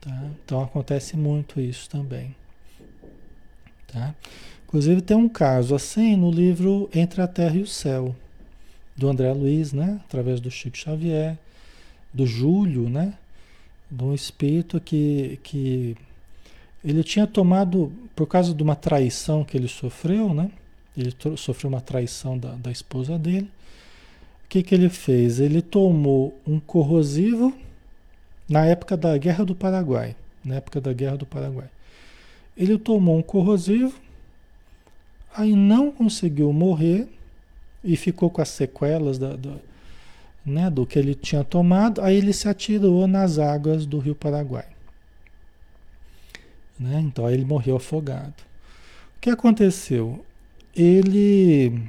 [0.00, 0.30] Tá?
[0.44, 2.34] Então acontece muito isso também.
[3.86, 4.16] Tá?
[4.66, 8.16] Inclusive tem um caso assim no livro Entre a Terra e o Céu,
[8.96, 10.00] do André Luiz, né?
[10.08, 11.38] através do Chico Xavier,
[12.12, 13.14] do Júlio, né?
[13.92, 15.94] de um espírito que, que
[16.82, 20.50] ele tinha tomado, por causa de uma traição que ele sofreu, né?
[20.96, 23.50] Ele sofreu uma traição da, da esposa dele.
[24.44, 25.40] O que, que ele fez?
[25.40, 27.52] Ele tomou um corrosivo
[28.48, 30.16] na época da Guerra do Paraguai.
[30.42, 31.68] Na época da Guerra do Paraguai.
[32.56, 33.94] Ele tomou um corrosivo,
[35.34, 37.08] aí não conseguiu morrer
[37.84, 39.56] e ficou com as sequelas da, da,
[40.44, 42.00] né, do que ele tinha tomado.
[42.00, 44.66] Aí ele se atirou nas águas do Rio Paraguai.
[46.78, 47.00] Né?
[47.00, 48.34] Então ele morreu afogado.
[49.16, 50.24] O que aconteceu?
[50.74, 51.80] Ele,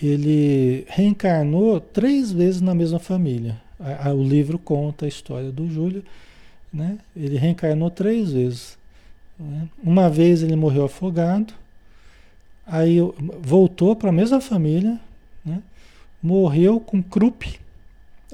[0.00, 3.60] ele reencarnou três vezes na mesma família.
[4.14, 6.04] o livro conta a história do Júlio.
[6.72, 6.98] Né?
[7.14, 8.78] Ele reencarnou três vezes.
[9.38, 9.68] Né?
[9.82, 11.52] Uma vez ele morreu afogado,
[12.66, 12.98] aí
[13.40, 14.98] voltou para a mesma família?
[16.22, 17.42] Morreu com croup,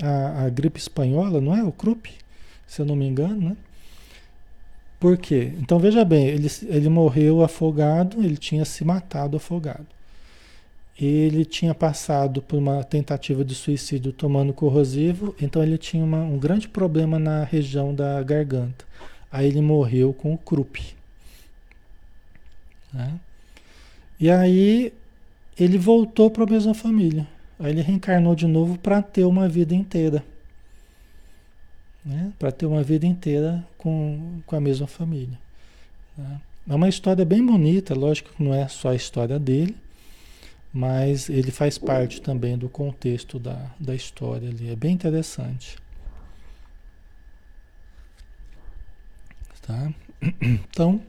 [0.03, 1.62] a, a, gripe espanhola, não é?
[1.62, 2.07] O croup,
[2.66, 3.57] se eu não me engano, né?
[5.01, 5.53] Por quê?
[5.59, 9.86] Então veja bem, ele, ele morreu afogado, ele tinha se matado afogado.
[11.01, 16.36] Ele tinha passado por uma tentativa de suicídio tomando corrosivo, então ele tinha uma, um
[16.36, 18.84] grande problema na região da garganta.
[19.30, 20.78] Aí ele morreu com o croup.
[22.93, 23.14] Né?
[24.18, 24.93] E aí
[25.59, 27.28] ele voltou para a mesma família.
[27.59, 30.24] Aí ele reencarnou de novo para ter uma vida inteira
[32.09, 32.32] né?
[32.38, 35.38] para ter uma vida inteira com, com a mesma família.
[36.16, 36.40] Tá?
[36.70, 39.76] É uma história bem bonita, lógico que não é só a história dele,
[40.72, 44.70] mas ele faz parte também do contexto da, da história ali.
[44.70, 45.76] É bem interessante.
[49.62, 49.92] Tá?
[50.42, 51.00] Então,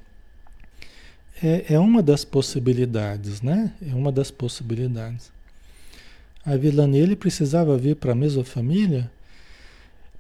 [1.42, 3.74] é, é uma das possibilidades, né?
[3.82, 5.32] É uma das possibilidades.
[6.46, 9.10] A Villanelle precisava vir para a mesma família?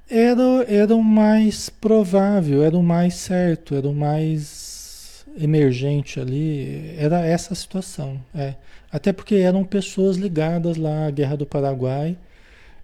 [0.09, 7.23] era, era o mais provável, era o mais certo, era o mais emergente ali, era
[7.23, 8.19] essa situação.
[8.33, 8.55] É.
[8.91, 12.17] Até porque eram pessoas ligadas lá à Guerra do Paraguai,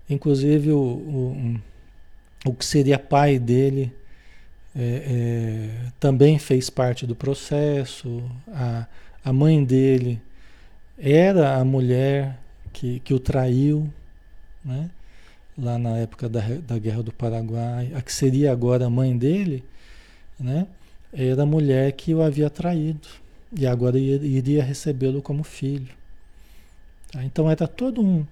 [0.07, 1.55] inclusive o, o,
[2.45, 3.91] o que seria pai dele
[4.75, 5.69] é, é,
[5.99, 8.23] também fez parte do processo,
[8.53, 8.85] a,
[9.23, 10.21] a mãe dele
[10.97, 12.37] era a mulher
[12.75, 13.89] que, que o traiu,
[14.63, 14.89] né?
[15.57, 19.63] lá na época da, da Guerra do Paraguai, a que seria agora a mãe dele,
[20.37, 20.67] né?
[21.13, 23.07] era a mulher que o havia traído
[23.57, 25.93] e agora iria recebê-lo como filho.
[27.13, 27.23] Tá?
[27.23, 28.25] Então era todo um,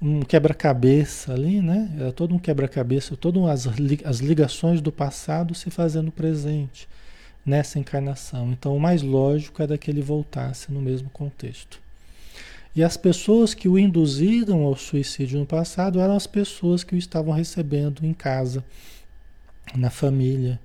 [0.00, 1.90] um quebra-cabeça ali, né?
[1.98, 3.66] Era todo um quebra-cabeça, todas
[4.04, 6.88] as ligações do passado se fazendo presente
[7.44, 8.52] nessa encarnação.
[8.52, 11.81] Então o mais lógico era que ele voltasse no mesmo contexto.
[12.74, 16.98] E as pessoas que o induziram ao suicídio no passado eram as pessoas que o
[16.98, 18.64] estavam recebendo em casa,
[19.76, 20.58] na família.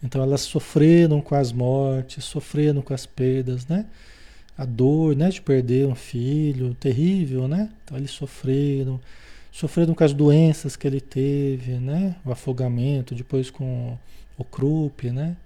[0.00, 3.86] Então elas sofreram com as mortes, sofreram com as perdas, né?
[4.56, 7.68] A dor, né, de perder um filho, terrível, né?
[7.84, 9.00] Então eles sofreram,
[9.50, 12.14] sofreram com as doenças que ele teve, né?
[12.24, 13.98] O afogamento, depois com
[14.38, 15.36] o croup, né?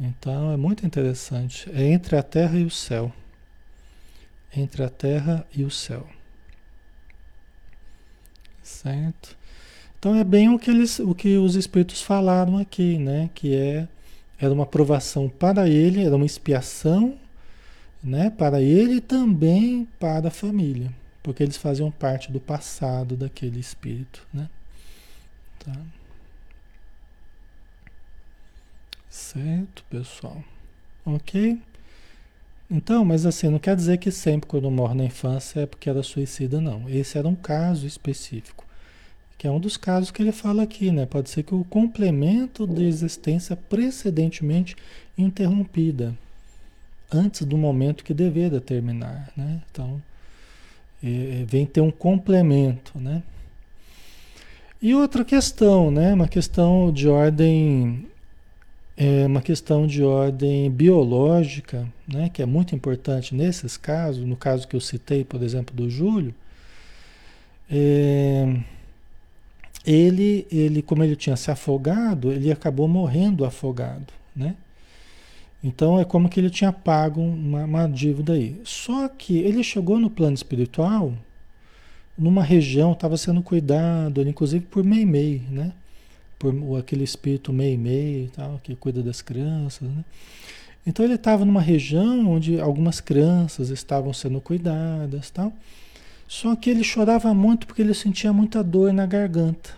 [0.00, 1.70] Então é muito interessante.
[1.72, 3.12] É entre a terra e o céu
[4.56, 6.06] entre a terra e o céu.
[8.62, 9.36] Certo?
[9.98, 13.30] Então é bem o que eles, o que os espíritos falaram aqui, né?
[13.34, 13.88] Que é
[14.38, 17.18] era uma provação para ele, era uma expiação,
[18.02, 18.30] né?
[18.30, 20.92] Para ele e também para a família,
[21.22, 24.48] porque eles faziam parte do passado daquele espírito, né?
[25.58, 25.74] Tá?
[29.08, 30.42] Certo, pessoal.
[31.06, 31.60] Ok?
[32.74, 36.02] Então, mas assim, não quer dizer que sempre quando morre na infância é porque era
[36.02, 36.88] suicida, não.
[36.88, 38.66] Esse era um caso específico,
[39.38, 41.06] que é um dos casos que ele fala aqui, né?
[41.06, 44.74] Pode ser que o complemento de existência precedentemente
[45.16, 46.16] interrompida,
[47.12, 49.62] antes do momento que deveria terminar, né?
[49.70, 50.02] Então,
[51.00, 53.22] é, vem ter um complemento, né?
[54.82, 56.12] E outra questão, né?
[56.12, 58.04] Uma questão de ordem
[58.96, 64.68] é uma questão de ordem biológica, né, que é muito importante nesses casos, no caso
[64.68, 66.34] que eu citei, por exemplo, do Júlio,
[67.70, 68.56] é,
[69.84, 74.54] ele, ele, como ele tinha se afogado, ele acabou morrendo afogado, né?
[75.62, 78.60] Então é como que ele tinha pago uma, uma dívida aí.
[78.64, 81.14] Só que ele chegou no plano espiritual,
[82.16, 85.72] numa região, estava sendo cuidado, inclusive por Meimei, né?
[86.52, 90.04] Por aquele espírito meio-meio tal, que cuida das crianças, né?
[90.86, 95.52] Então ele estava numa região onde algumas crianças estavam sendo cuidadas, tal.
[96.26, 99.70] Só que ele chorava muito porque ele sentia muita dor na garganta.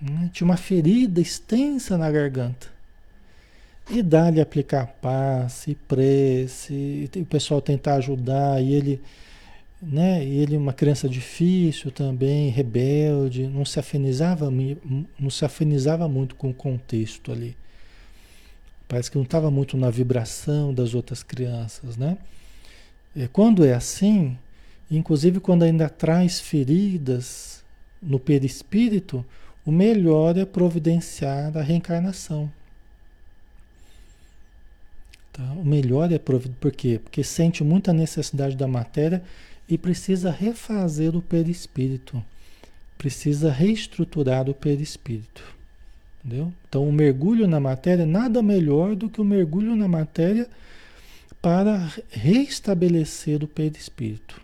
[0.00, 0.30] Né?
[0.32, 2.68] Tinha uma ferida extensa na garganta.
[3.88, 9.00] E dá-lhe aplicar passe, prece, e o pessoal tentar ajudar, e ele
[9.80, 10.24] né?
[10.24, 16.54] Ele uma criança difícil também, rebelde, não se afinizava, não se afinizava muito com o
[16.54, 17.56] contexto ali.
[18.88, 22.16] Parece que não estava muito na vibração das outras crianças, né?
[23.14, 24.36] E quando é assim,
[24.90, 27.64] inclusive quando ainda traz feridas
[28.00, 29.24] no perispírito,
[29.64, 32.50] o melhor é providenciar a reencarnação.
[35.32, 35.42] Tá?
[35.54, 37.00] O melhor é providenciar, por quê?
[37.02, 39.22] Porque sente muita necessidade da matéria
[39.68, 42.22] e precisa refazer o perispírito,
[42.96, 45.42] precisa reestruturar o perispírito.
[46.24, 46.52] Entendeu?
[46.68, 50.48] Então, o mergulho na matéria nada melhor do que o mergulho na matéria
[51.40, 54.40] para reestabelecer o perispírito.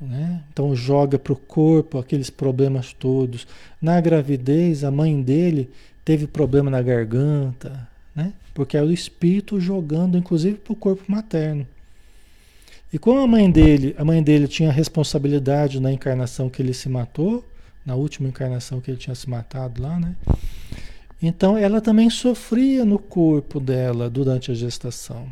[0.00, 0.42] Né?
[0.52, 3.46] Então, joga para o corpo aqueles problemas todos.
[3.80, 5.70] Na gravidez, a mãe dele
[6.04, 8.32] teve problema na garganta, né?
[8.52, 11.66] porque era o espírito jogando, inclusive, para o corpo materno.
[12.92, 16.88] E como a mãe dele, a mãe dele tinha responsabilidade na encarnação que ele se
[16.88, 17.44] matou,
[17.84, 20.16] na última encarnação que ele tinha se matado lá, né?
[21.20, 25.30] Então ela também sofria no corpo dela durante a gestação.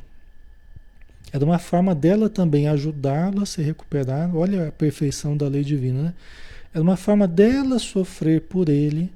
[1.32, 4.34] Era uma forma dela também ajudá-lo a se recuperar.
[4.36, 6.14] Olha a perfeição da lei divina, né?
[6.74, 9.10] Era uma forma dela sofrer por ele,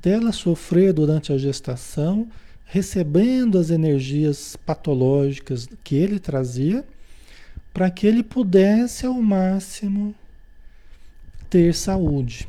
[0.00, 2.26] dela sofrer durante a gestação,
[2.64, 6.82] recebendo as energias patológicas que ele trazia
[7.72, 10.14] para que ele pudesse ao máximo
[11.48, 12.48] ter saúde.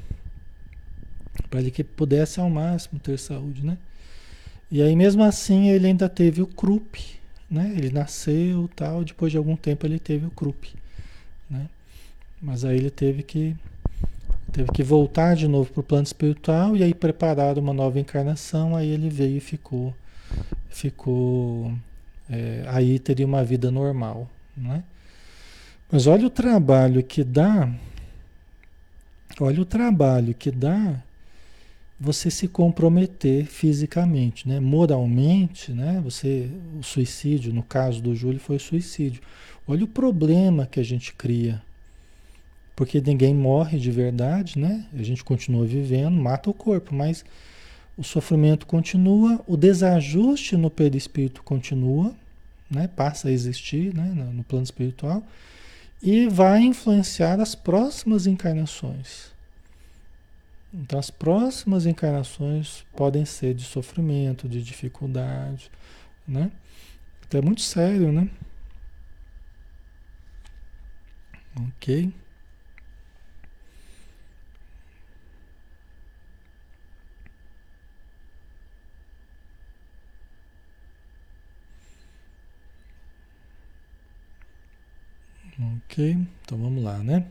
[1.50, 3.78] Para que pudesse ao máximo ter saúde, né?
[4.70, 7.20] E aí mesmo assim ele ainda teve o CRUP,
[7.50, 7.74] né?
[7.76, 10.74] Ele nasceu tal, depois de algum tempo ele teve o CRUP,
[11.50, 11.68] né?
[12.42, 13.56] Mas aí ele teve que
[14.52, 18.76] teve que voltar de novo para o plano espiritual e aí preparar uma nova encarnação,
[18.76, 19.94] aí ele veio e ficou
[20.70, 21.74] ficou
[22.30, 24.84] é, aí teria uma vida normal, né?
[25.92, 27.70] Mas olha o trabalho que dá,
[29.42, 31.04] olha o trabalho que dá
[32.00, 34.60] você se comprometer fisicamente, né?
[34.60, 36.02] Moralmente, né?
[36.04, 39.22] Você, o suicídio, no caso do Júlio, foi suicídio.
[39.68, 41.62] Olha o problema que a gente cria.
[42.74, 44.88] Porque ninguém morre de verdade, né?
[44.98, 47.24] A gente continua vivendo, mata o corpo, mas
[47.98, 52.16] o sofrimento continua, o desajuste no perispírito continua,
[52.70, 52.88] né?
[52.88, 54.06] Passa a existir, né?
[54.34, 55.22] No plano espiritual
[56.02, 59.32] e vai influenciar as próximas encarnações.
[60.74, 65.70] Então, as próximas encarnações podem ser de sofrimento, de dificuldade,
[66.28, 66.52] né?
[67.28, 68.30] Então, é muito sério, né?
[71.56, 72.14] Ok.
[85.60, 87.26] Ok, então vamos lá, né?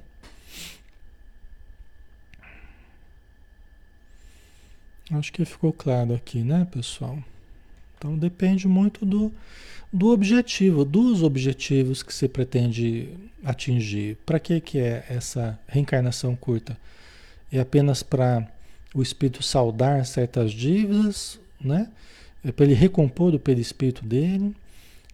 [5.13, 7.19] Acho que ficou claro aqui, né, pessoal?
[7.99, 9.33] Então depende muito do,
[9.93, 13.09] do objetivo, dos objetivos que se pretende
[13.45, 14.17] atingir.
[14.25, 16.79] Para que, que é essa reencarnação curta?
[17.51, 18.47] É apenas para
[18.95, 21.91] o espírito saldar certas dívidas, né?
[22.45, 24.55] É para ele recompor o perispírito dele,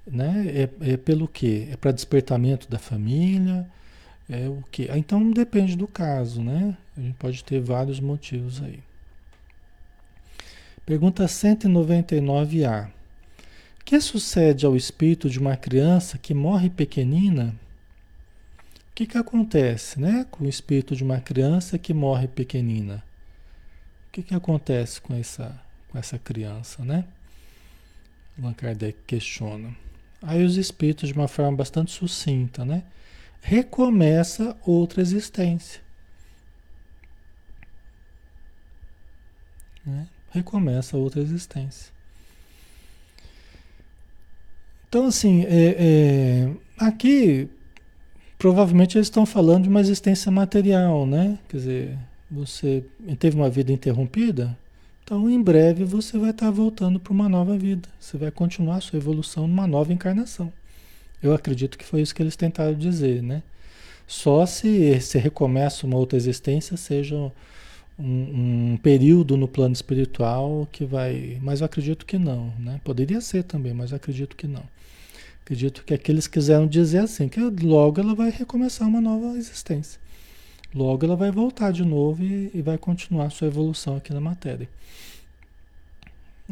[0.06, 0.46] né?
[0.48, 1.68] É, é pelo quê?
[1.70, 3.68] É para despertamento da família,
[4.28, 4.88] é o quê?
[4.94, 6.76] Então depende do caso, né?
[6.96, 8.80] A gente pode ter vários motivos aí.
[10.84, 12.88] Pergunta 199A.
[12.88, 12.90] O
[13.84, 17.54] que sucede ao espírito de uma criança que morre pequenina?
[18.90, 23.04] O que, que acontece né, com o espírito de uma criança que morre pequenina?
[24.08, 27.04] O que, que acontece com essa, com essa criança, né?
[28.38, 29.74] Allan Kardec questiona.
[30.22, 32.82] Aí os espíritos, de uma forma bastante sucinta, né?
[33.40, 35.80] Recomeça outra existência.
[39.84, 40.08] Né?
[40.36, 41.92] recomeça outra existência.
[44.88, 47.48] Então, assim, é, é, aqui
[48.38, 51.38] provavelmente eles estão falando de uma existência material, né?
[51.48, 51.98] Quer dizer,
[52.30, 52.84] você
[53.18, 54.56] teve uma vida interrompida,
[55.06, 57.88] então em breve você vai estar voltando para uma nova vida.
[58.00, 60.52] Você vai continuar a sua evolução numa nova encarnação.
[61.22, 63.40] Eu acredito que foi isso que eles tentaram dizer, né?
[64.04, 67.32] Só se se recomeça uma outra existência, seja um,
[67.98, 71.38] um, período no plano espiritual que vai.
[71.40, 72.80] Mas eu acredito que não, né?
[72.82, 74.64] Poderia ser também, mas eu acredito que não.
[75.44, 80.00] Acredito que aqueles quiseram dizer assim, que logo ela vai recomeçar uma nova existência.
[80.76, 84.68] Logo ela vai voltar de novo e, e vai continuar sua evolução aqui na matéria.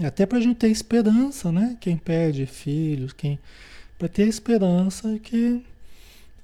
[0.03, 1.77] Até para a gente ter esperança, né?
[1.79, 3.39] Quem perde filhos, quem.
[3.99, 5.63] Para ter esperança que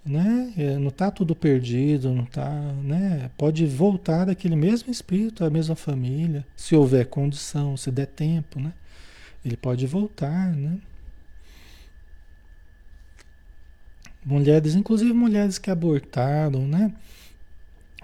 [0.04, 0.52] né?
[0.56, 2.50] É, não está tudo perdido, não tá,
[2.82, 3.30] né?
[3.36, 8.72] Pode voltar daquele mesmo espírito, a mesma família, se houver condição, se der tempo, né?
[9.44, 10.78] Ele pode voltar, né?
[14.24, 16.92] Mulheres, inclusive mulheres que abortaram, né?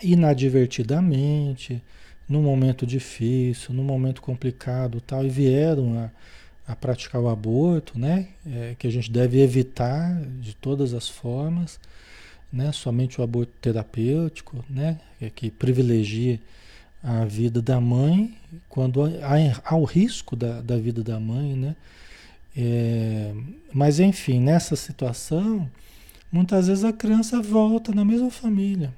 [0.02, 1.82] Inadvertidamente,
[2.28, 6.10] num momento difícil, num momento complicado, tal, e vieram a
[6.66, 8.28] a praticar o aborto, né?
[8.44, 11.78] É, que a gente deve evitar de todas as formas,
[12.52, 12.72] né?
[12.72, 14.98] Somente o aborto terapêutico, né?
[15.20, 16.40] É que privilegia
[17.02, 18.36] a vida da mãe
[18.68, 21.76] quando há, há o risco da, da vida da mãe, né?
[22.56, 23.32] É,
[23.72, 25.70] mas enfim, nessa situação,
[26.32, 28.92] muitas vezes a criança volta na mesma família,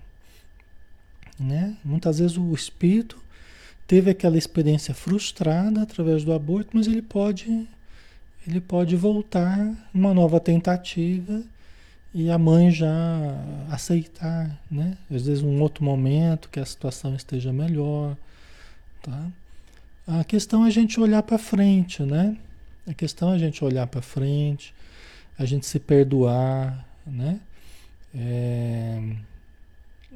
[1.38, 1.76] né?
[1.84, 3.18] Muitas vezes o espírito
[3.86, 7.66] teve aquela experiência frustrada através do aborto, mas ele pode
[8.46, 11.42] ele pode voltar uma nova tentativa
[12.14, 12.88] e a mãe já
[13.70, 14.96] aceitar, né?
[15.10, 18.16] Às vezes um outro momento que a situação esteja melhor,
[19.02, 19.26] tá?
[20.06, 22.36] A questão é a gente olhar para frente, né?
[22.86, 24.74] A questão é a gente olhar para frente,
[25.38, 27.38] a gente se perdoar, né?
[28.14, 29.00] É...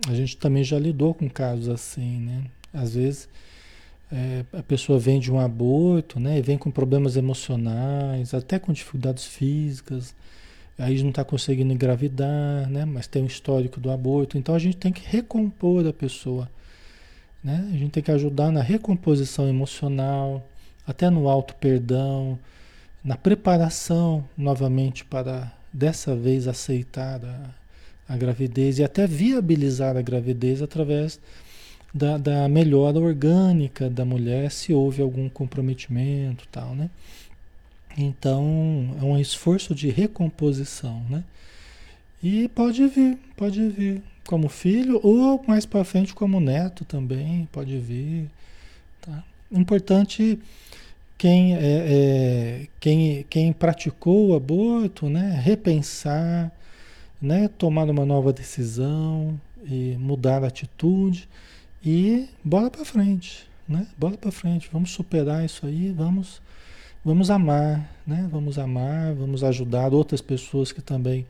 [0.08, 2.44] A gente também já lidou com casos assim, né?
[2.72, 3.28] Às vezes
[4.10, 6.38] é, a pessoa vem de um aborto, né?
[6.38, 10.14] E vem com problemas emocionais, até com dificuldades físicas,
[10.78, 12.84] aí não está conseguindo engravidar, né?
[12.84, 16.50] Mas tem um histórico do aborto, então a gente tem que recompor a pessoa,
[17.42, 17.66] né?
[17.72, 20.46] A gente tem que ajudar na recomposição emocional,
[20.86, 22.38] até no auto perdão,
[23.02, 27.61] na preparação novamente para dessa vez aceitar a,
[28.08, 31.20] a gravidez e até viabilizar a gravidez através
[31.94, 36.90] da, da melhora orgânica da mulher se houve algum comprometimento tal, né?
[37.96, 41.22] Então, é um esforço de recomposição, né?
[42.22, 47.76] E pode vir, pode vir como filho ou mais para frente como neto também, pode
[47.78, 48.30] vir,
[49.00, 49.22] tá?
[49.50, 50.38] Importante
[51.18, 56.50] quem, é, é, quem, quem praticou o aborto, né, repensar,
[57.22, 61.28] né, tomar uma nova decisão e mudar a atitude
[61.84, 63.86] e bola para frente, né?
[63.96, 66.42] Bola para frente, vamos superar isso aí, vamos
[67.04, 68.28] vamos amar, né?
[68.30, 71.26] Vamos amar, vamos ajudar outras pessoas que também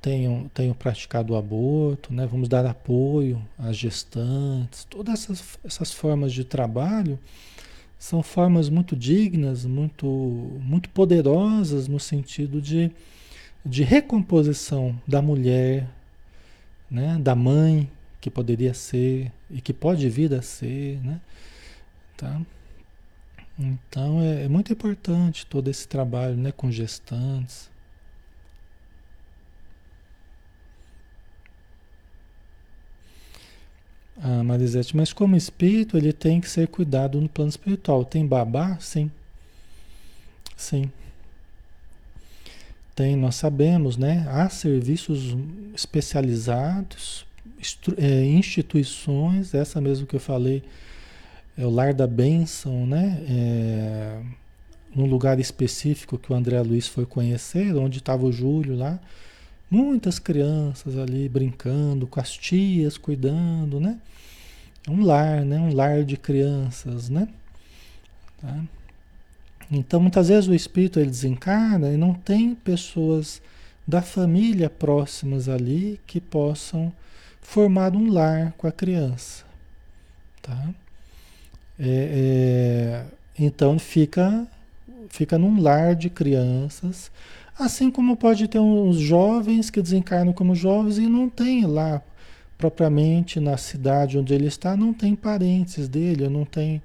[0.00, 2.26] tenham, tenham praticado o aborto, né?
[2.26, 7.18] Vamos dar apoio às gestantes, todas essas, essas formas de trabalho
[7.98, 12.90] são formas muito dignas, muito, muito poderosas no sentido de,
[13.64, 15.88] de recomposição da mulher,
[16.90, 17.90] né, da mãe
[18.20, 21.20] que poderia ser e que pode vir a ser, né?
[22.16, 22.40] Tá?
[23.58, 27.70] Então é, é muito importante todo esse trabalho, né, com gestantes.
[34.22, 38.04] Ah, Marisete, mas como espírito ele tem que ser cuidado no plano espiritual.
[38.04, 38.78] Tem babá?
[38.80, 39.10] Sim.
[40.56, 40.90] Sim.
[42.94, 44.26] Tem, nós sabemos, né?
[44.28, 45.36] Há serviços
[45.74, 47.26] especializados,
[47.96, 50.62] é, instituições, essa mesmo que eu falei,
[51.56, 53.22] é o Lar da Bênção, né?
[53.28, 54.20] É,
[54.94, 59.00] num lugar específico que o André Luiz foi conhecer, onde estava o Júlio lá
[59.74, 63.98] Muitas crianças ali brincando, com as tias cuidando, né?
[64.88, 65.58] Um lar, né?
[65.58, 67.26] Um lar de crianças, né?
[68.40, 68.62] Tá?
[69.70, 73.40] Então, muitas vezes o espírito ele desencarna e não tem pessoas
[73.86, 76.92] da família próximas ali que possam
[77.40, 79.44] formar um lar com a criança,
[80.40, 80.70] tá?
[81.78, 83.06] É, é,
[83.38, 84.46] então fica
[85.08, 87.10] fica num lar de crianças
[87.58, 92.02] Assim como pode ter uns jovens que desencarnam como jovens e não tem lá,
[92.58, 96.82] propriamente na cidade onde ele está, não tem parentes dele, não tem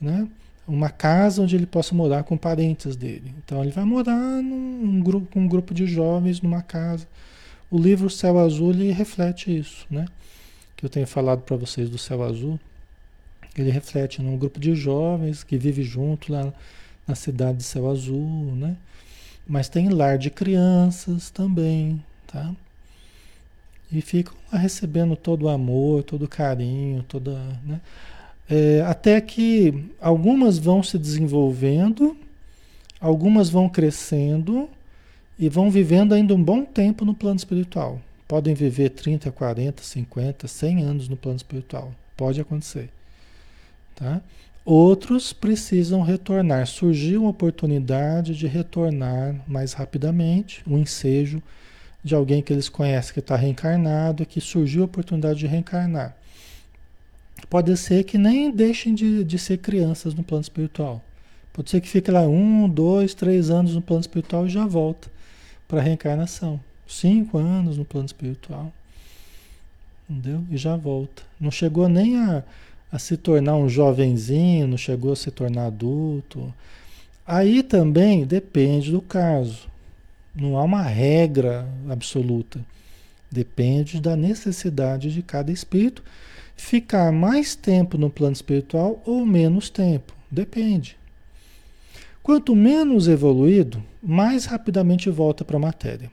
[0.00, 0.28] né,
[0.66, 3.32] uma casa onde ele possa morar com parentes dele.
[3.38, 7.06] Então ele vai morar num grupo, com um grupo de jovens numa casa.
[7.70, 10.06] O livro Céu Azul ele reflete isso, né?
[10.76, 12.58] Que eu tenho falado para vocês do Céu Azul.
[13.56, 16.52] Ele reflete num grupo de jovens que vive junto lá
[17.06, 18.76] na cidade de Céu Azul, né?
[19.46, 22.52] Mas tem lar de crianças também, tá?
[23.90, 27.80] E ficam lá recebendo todo o amor, todo o carinho, toda, né?
[28.48, 32.16] É, até que algumas vão se desenvolvendo,
[33.00, 34.68] algumas vão crescendo
[35.38, 38.00] e vão vivendo ainda um bom tempo no plano espiritual.
[38.28, 41.92] Podem viver 30, 40, 50, 100 anos no plano espiritual.
[42.16, 42.88] Pode acontecer.
[43.94, 44.20] Tá?
[44.64, 46.66] Outros precisam retornar.
[46.66, 51.42] Surgiu uma oportunidade de retornar mais rapidamente, um ensejo
[52.02, 56.16] de alguém que eles conhecem que está reencarnado, que surgiu a oportunidade de reencarnar.
[57.48, 61.02] Pode ser que nem deixem de, de ser crianças no plano espiritual.
[61.52, 65.08] Pode ser que fique lá um, dois, três anos no plano espiritual e já volta
[65.66, 66.60] para a reencarnação.
[66.86, 68.72] Cinco anos no plano espiritual.
[70.08, 70.44] Entendeu?
[70.50, 71.22] E já volta.
[71.40, 72.44] Não chegou nem a
[72.90, 76.52] a se tornar um jovenzinho, não chegou a se tornar adulto.
[77.26, 79.68] Aí também depende do caso.
[80.34, 82.60] Não há uma regra absoluta.
[83.30, 86.02] Depende da necessidade de cada espírito
[86.56, 90.12] ficar mais tempo no plano espiritual ou menos tempo.
[90.30, 90.96] Depende.
[92.22, 96.10] Quanto menos evoluído, mais rapidamente volta para a matéria.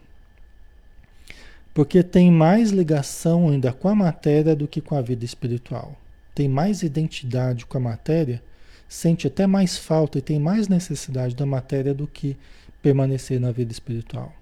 [1.73, 5.97] Porque tem mais ligação ainda com a matéria do que com a vida espiritual
[6.33, 8.41] tem mais identidade com a matéria,
[8.87, 12.35] sente até mais falta e tem mais necessidade da matéria do que
[12.81, 14.33] permanecer na vida espiritual.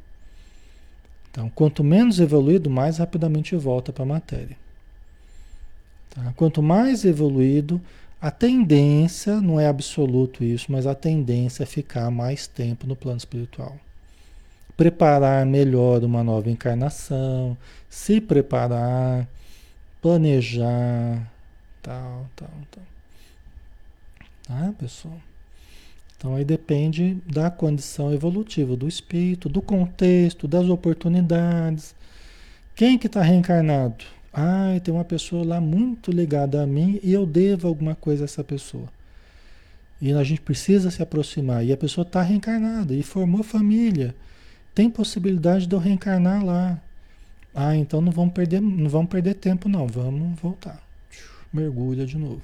[1.29, 4.57] Então, quanto menos evoluído, mais rapidamente volta para a matéria.
[6.11, 6.33] Tá?
[6.35, 7.81] Quanto mais evoluído,
[8.21, 13.17] a tendência, não é absoluto isso, mas a tendência é ficar mais tempo no plano
[13.17, 13.75] espiritual.
[14.77, 17.57] Preparar melhor uma nova encarnação,
[17.89, 19.27] se preparar,
[20.01, 21.31] planejar,
[21.81, 22.83] tal, tal, tal.
[24.47, 25.17] Tá, pessoal?
[26.17, 31.95] Então aí depende da condição evolutiva do espírito, do contexto, das oportunidades.
[32.75, 34.05] Quem que está reencarnado?
[34.33, 38.25] Ah, tem uma pessoa lá muito ligada a mim e eu devo alguma coisa a
[38.25, 38.87] essa pessoa.
[40.01, 41.65] E a gente precisa se aproximar.
[41.65, 44.15] E a pessoa está reencarnada e formou família.
[44.73, 46.81] Tem possibilidade de eu reencarnar lá.
[47.53, 50.81] Ah, então não vamos perder, não vamos perder tempo não, vamos voltar
[51.53, 52.41] mergulha de novo.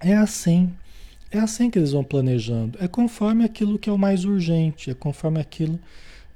[0.00, 0.72] É assim.
[1.30, 2.78] É assim que eles vão planejando.
[2.80, 5.80] É conforme aquilo que é o mais urgente, é conforme aquilo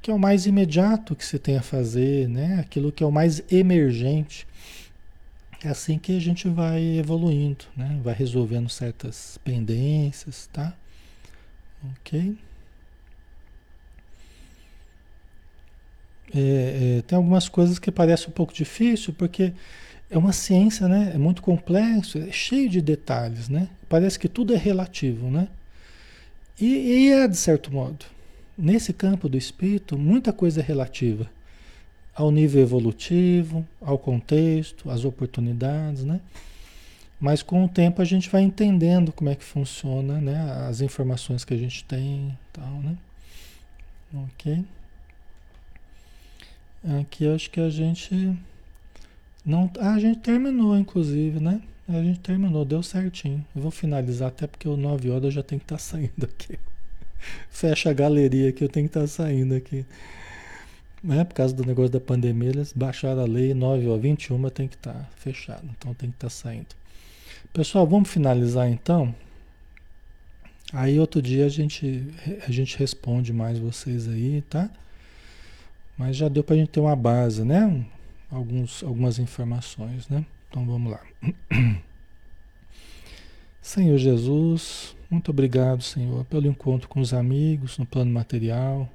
[0.00, 2.58] que é o mais imediato que se tem a fazer, né?
[2.60, 4.46] Aquilo que é o mais emergente.
[5.62, 7.98] É assim que a gente vai evoluindo, né?
[8.02, 10.72] Vai resolvendo certas pendências, tá?
[12.00, 12.36] Ok?
[16.34, 19.52] É, é, tem algumas coisas que parecem um pouco difícil, porque
[20.10, 21.12] é uma ciência, né?
[21.14, 23.68] É muito complexo, é cheio de detalhes, né?
[23.88, 25.48] Parece que tudo é relativo, né?
[26.60, 28.04] E, e é de certo modo.
[28.58, 31.30] Nesse campo do espírito, muita coisa é relativa
[32.12, 36.20] ao nível evolutivo, ao contexto, às oportunidades, né?
[37.20, 40.66] Mas com o tempo a gente vai entendendo como é que funciona, né?
[40.68, 42.96] As informações que a gente tem, tal, né?
[44.12, 44.64] Ok.
[47.00, 48.36] Aqui acho que a gente
[49.44, 51.62] não, ah, a gente terminou, inclusive, né?
[51.88, 53.44] A gente terminou, deu certinho.
[53.54, 56.58] Eu vou finalizar até porque o 9 horas já tenho que estar tá saindo aqui.
[57.50, 59.84] Fecha a galeria aqui, eu tenho que estar tá saindo aqui
[61.02, 64.68] né, por causa do negócio da pandemia, eles baixaram a lei 9 ou 21 tem
[64.68, 66.66] que estar tá fechado, então tem que estar tá saindo.
[67.52, 69.14] Pessoal, vamos finalizar então.
[70.72, 72.06] Aí outro dia a gente,
[72.46, 74.68] a gente responde mais vocês aí, tá?
[75.96, 77.84] Mas já deu para a gente ter uma base, né?
[78.30, 80.24] Alguns, algumas informações, né?
[80.48, 81.00] Então vamos lá.
[83.68, 88.90] Senhor Jesus, muito obrigado, Senhor, pelo encontro com os amigos no plano material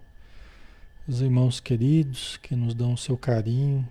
[1.08, 3.88] os irmãos queridos que nos dão o seu carinho,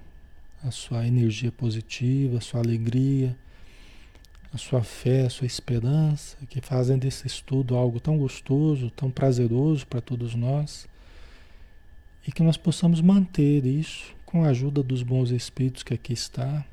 [0.60, 3.36] a sua energia positiva, a sua alegria,
[4.52, 9.86] a sua fé, a sua esperança, que fazem desse estudo algo tão gostoso, tão prazeroso
[9.86, 10.88] para todos nós,
[12.26, 16.66] e que nós possamos manter isso com a ajuda dos bons espíritos que aqui está,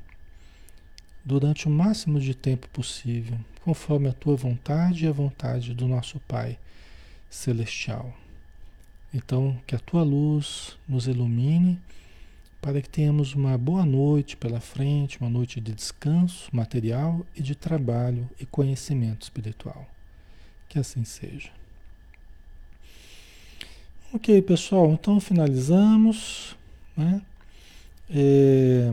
[1.24, 6.18] durante o máximo de tempo possível, conforme a tua vontade e a vontade do nosso
[6.20, 6.58] Pai
[7.28, 8.14] celestial.
[9.12, 11.80] Então, que a tua luz nos ilumine
[12.60, 17.54] para que tenhamos uma boa noite pela frente, uma noite de descanso material e de
[17.54, 19.88] trabalho e conhecimento espiritual.
[20.68, 21.50] Que assim seja.
[24.12, 26.56] Ok, pessoal, então finalizamos.
[26.96, 27.22] Né?
[28.10, 28.92] É...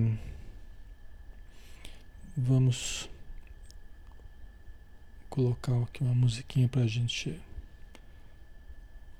[2.40, 3.10] Vamos
[5.28, 7.36] colocar aqui uma musiquinha para a gente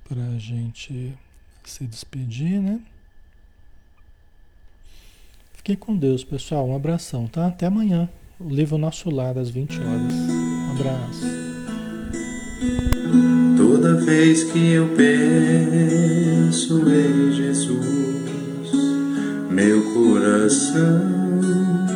[0.08, 1.18] para a gente
[1.64, 2.80] se despedir, né?
[5.52, 6.68] Fiquem com Deus, pessoal.
[6.68, 7.48] Um abração, tá?
[7.48, 8.08] Até amanhã.
[8.38, 10.14] O livro Nosso Lar, às 20 horas.
[10.14, 11.26] Um abraço.
[13.56, 18.70] Toda vez que eu penso em Jesus,
[19.50, 21.17] meu coração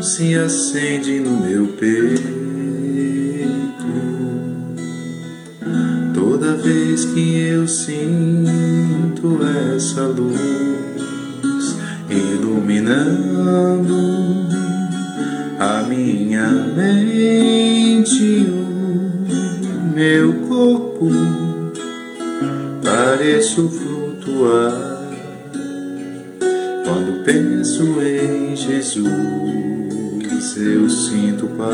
[0.02, 2.22] se acende no meu peito.
[6.12, 9.38] Toda vez que eu sinto
[9.76, 11.76] essa luz
[12.10, 13.94] iluminando
[15.60, 21.10] a minha mente, o meu corpo,
[22.82, 24.92] pareço flutuar.
[26.84, 29.91] Quando penso em Jesus,
[30.56, 31.72] eu sinto paz.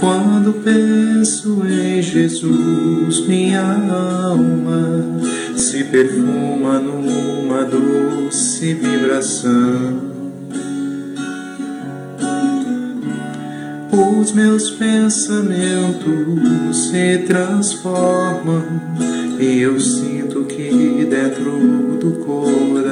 [0.00, 5.04] Quando penso em Jesus, minha alma
[5.54, 10.10] se perfuma numa doce vibração.
[13.92, 16.08] Os meus pensamentos
[16.88, 18.64] se transformam
[19.38, 22.91] e eu sinto que dentro do coração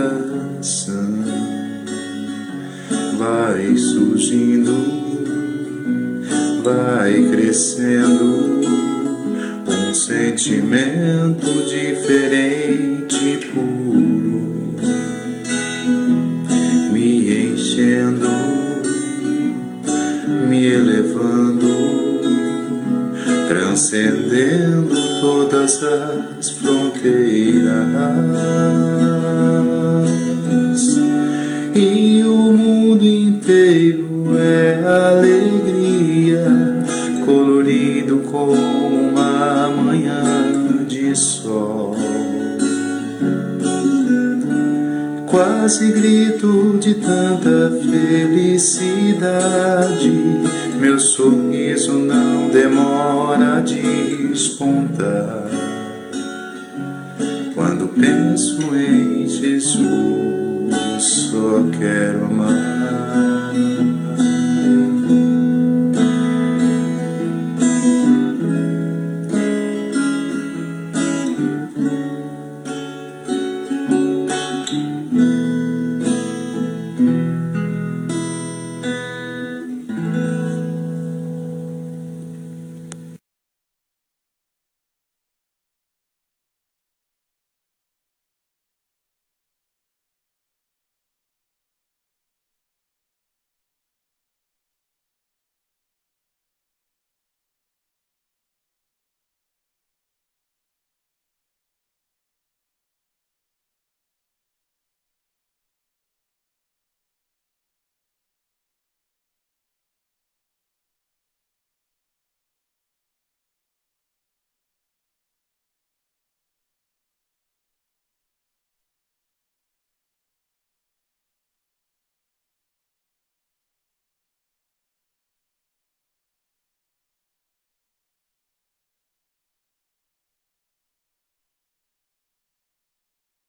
[3.21, 4.73] vai surgindo
[6.65, 8.61] vai crescendo
[9.69, 14.75] um sentimento diferente puro,
[16.91, 18.27] me enchendo,
[20.49, 21.69] me elevando,
[23.49, 27.91] transcendendo todas as fronteiras.
[34.91, 36.45] Alegria,
[37.25, 40.23] colorido como uma manhã
[40.87, 41.95] de sol.
[45.27, 49.31] Quase grito de tanta felicidade,
[50.81, 55.49] meu sorriso não demora a despontar.
[57.55, 63.30] Quando penso em Jesus, só quero amar.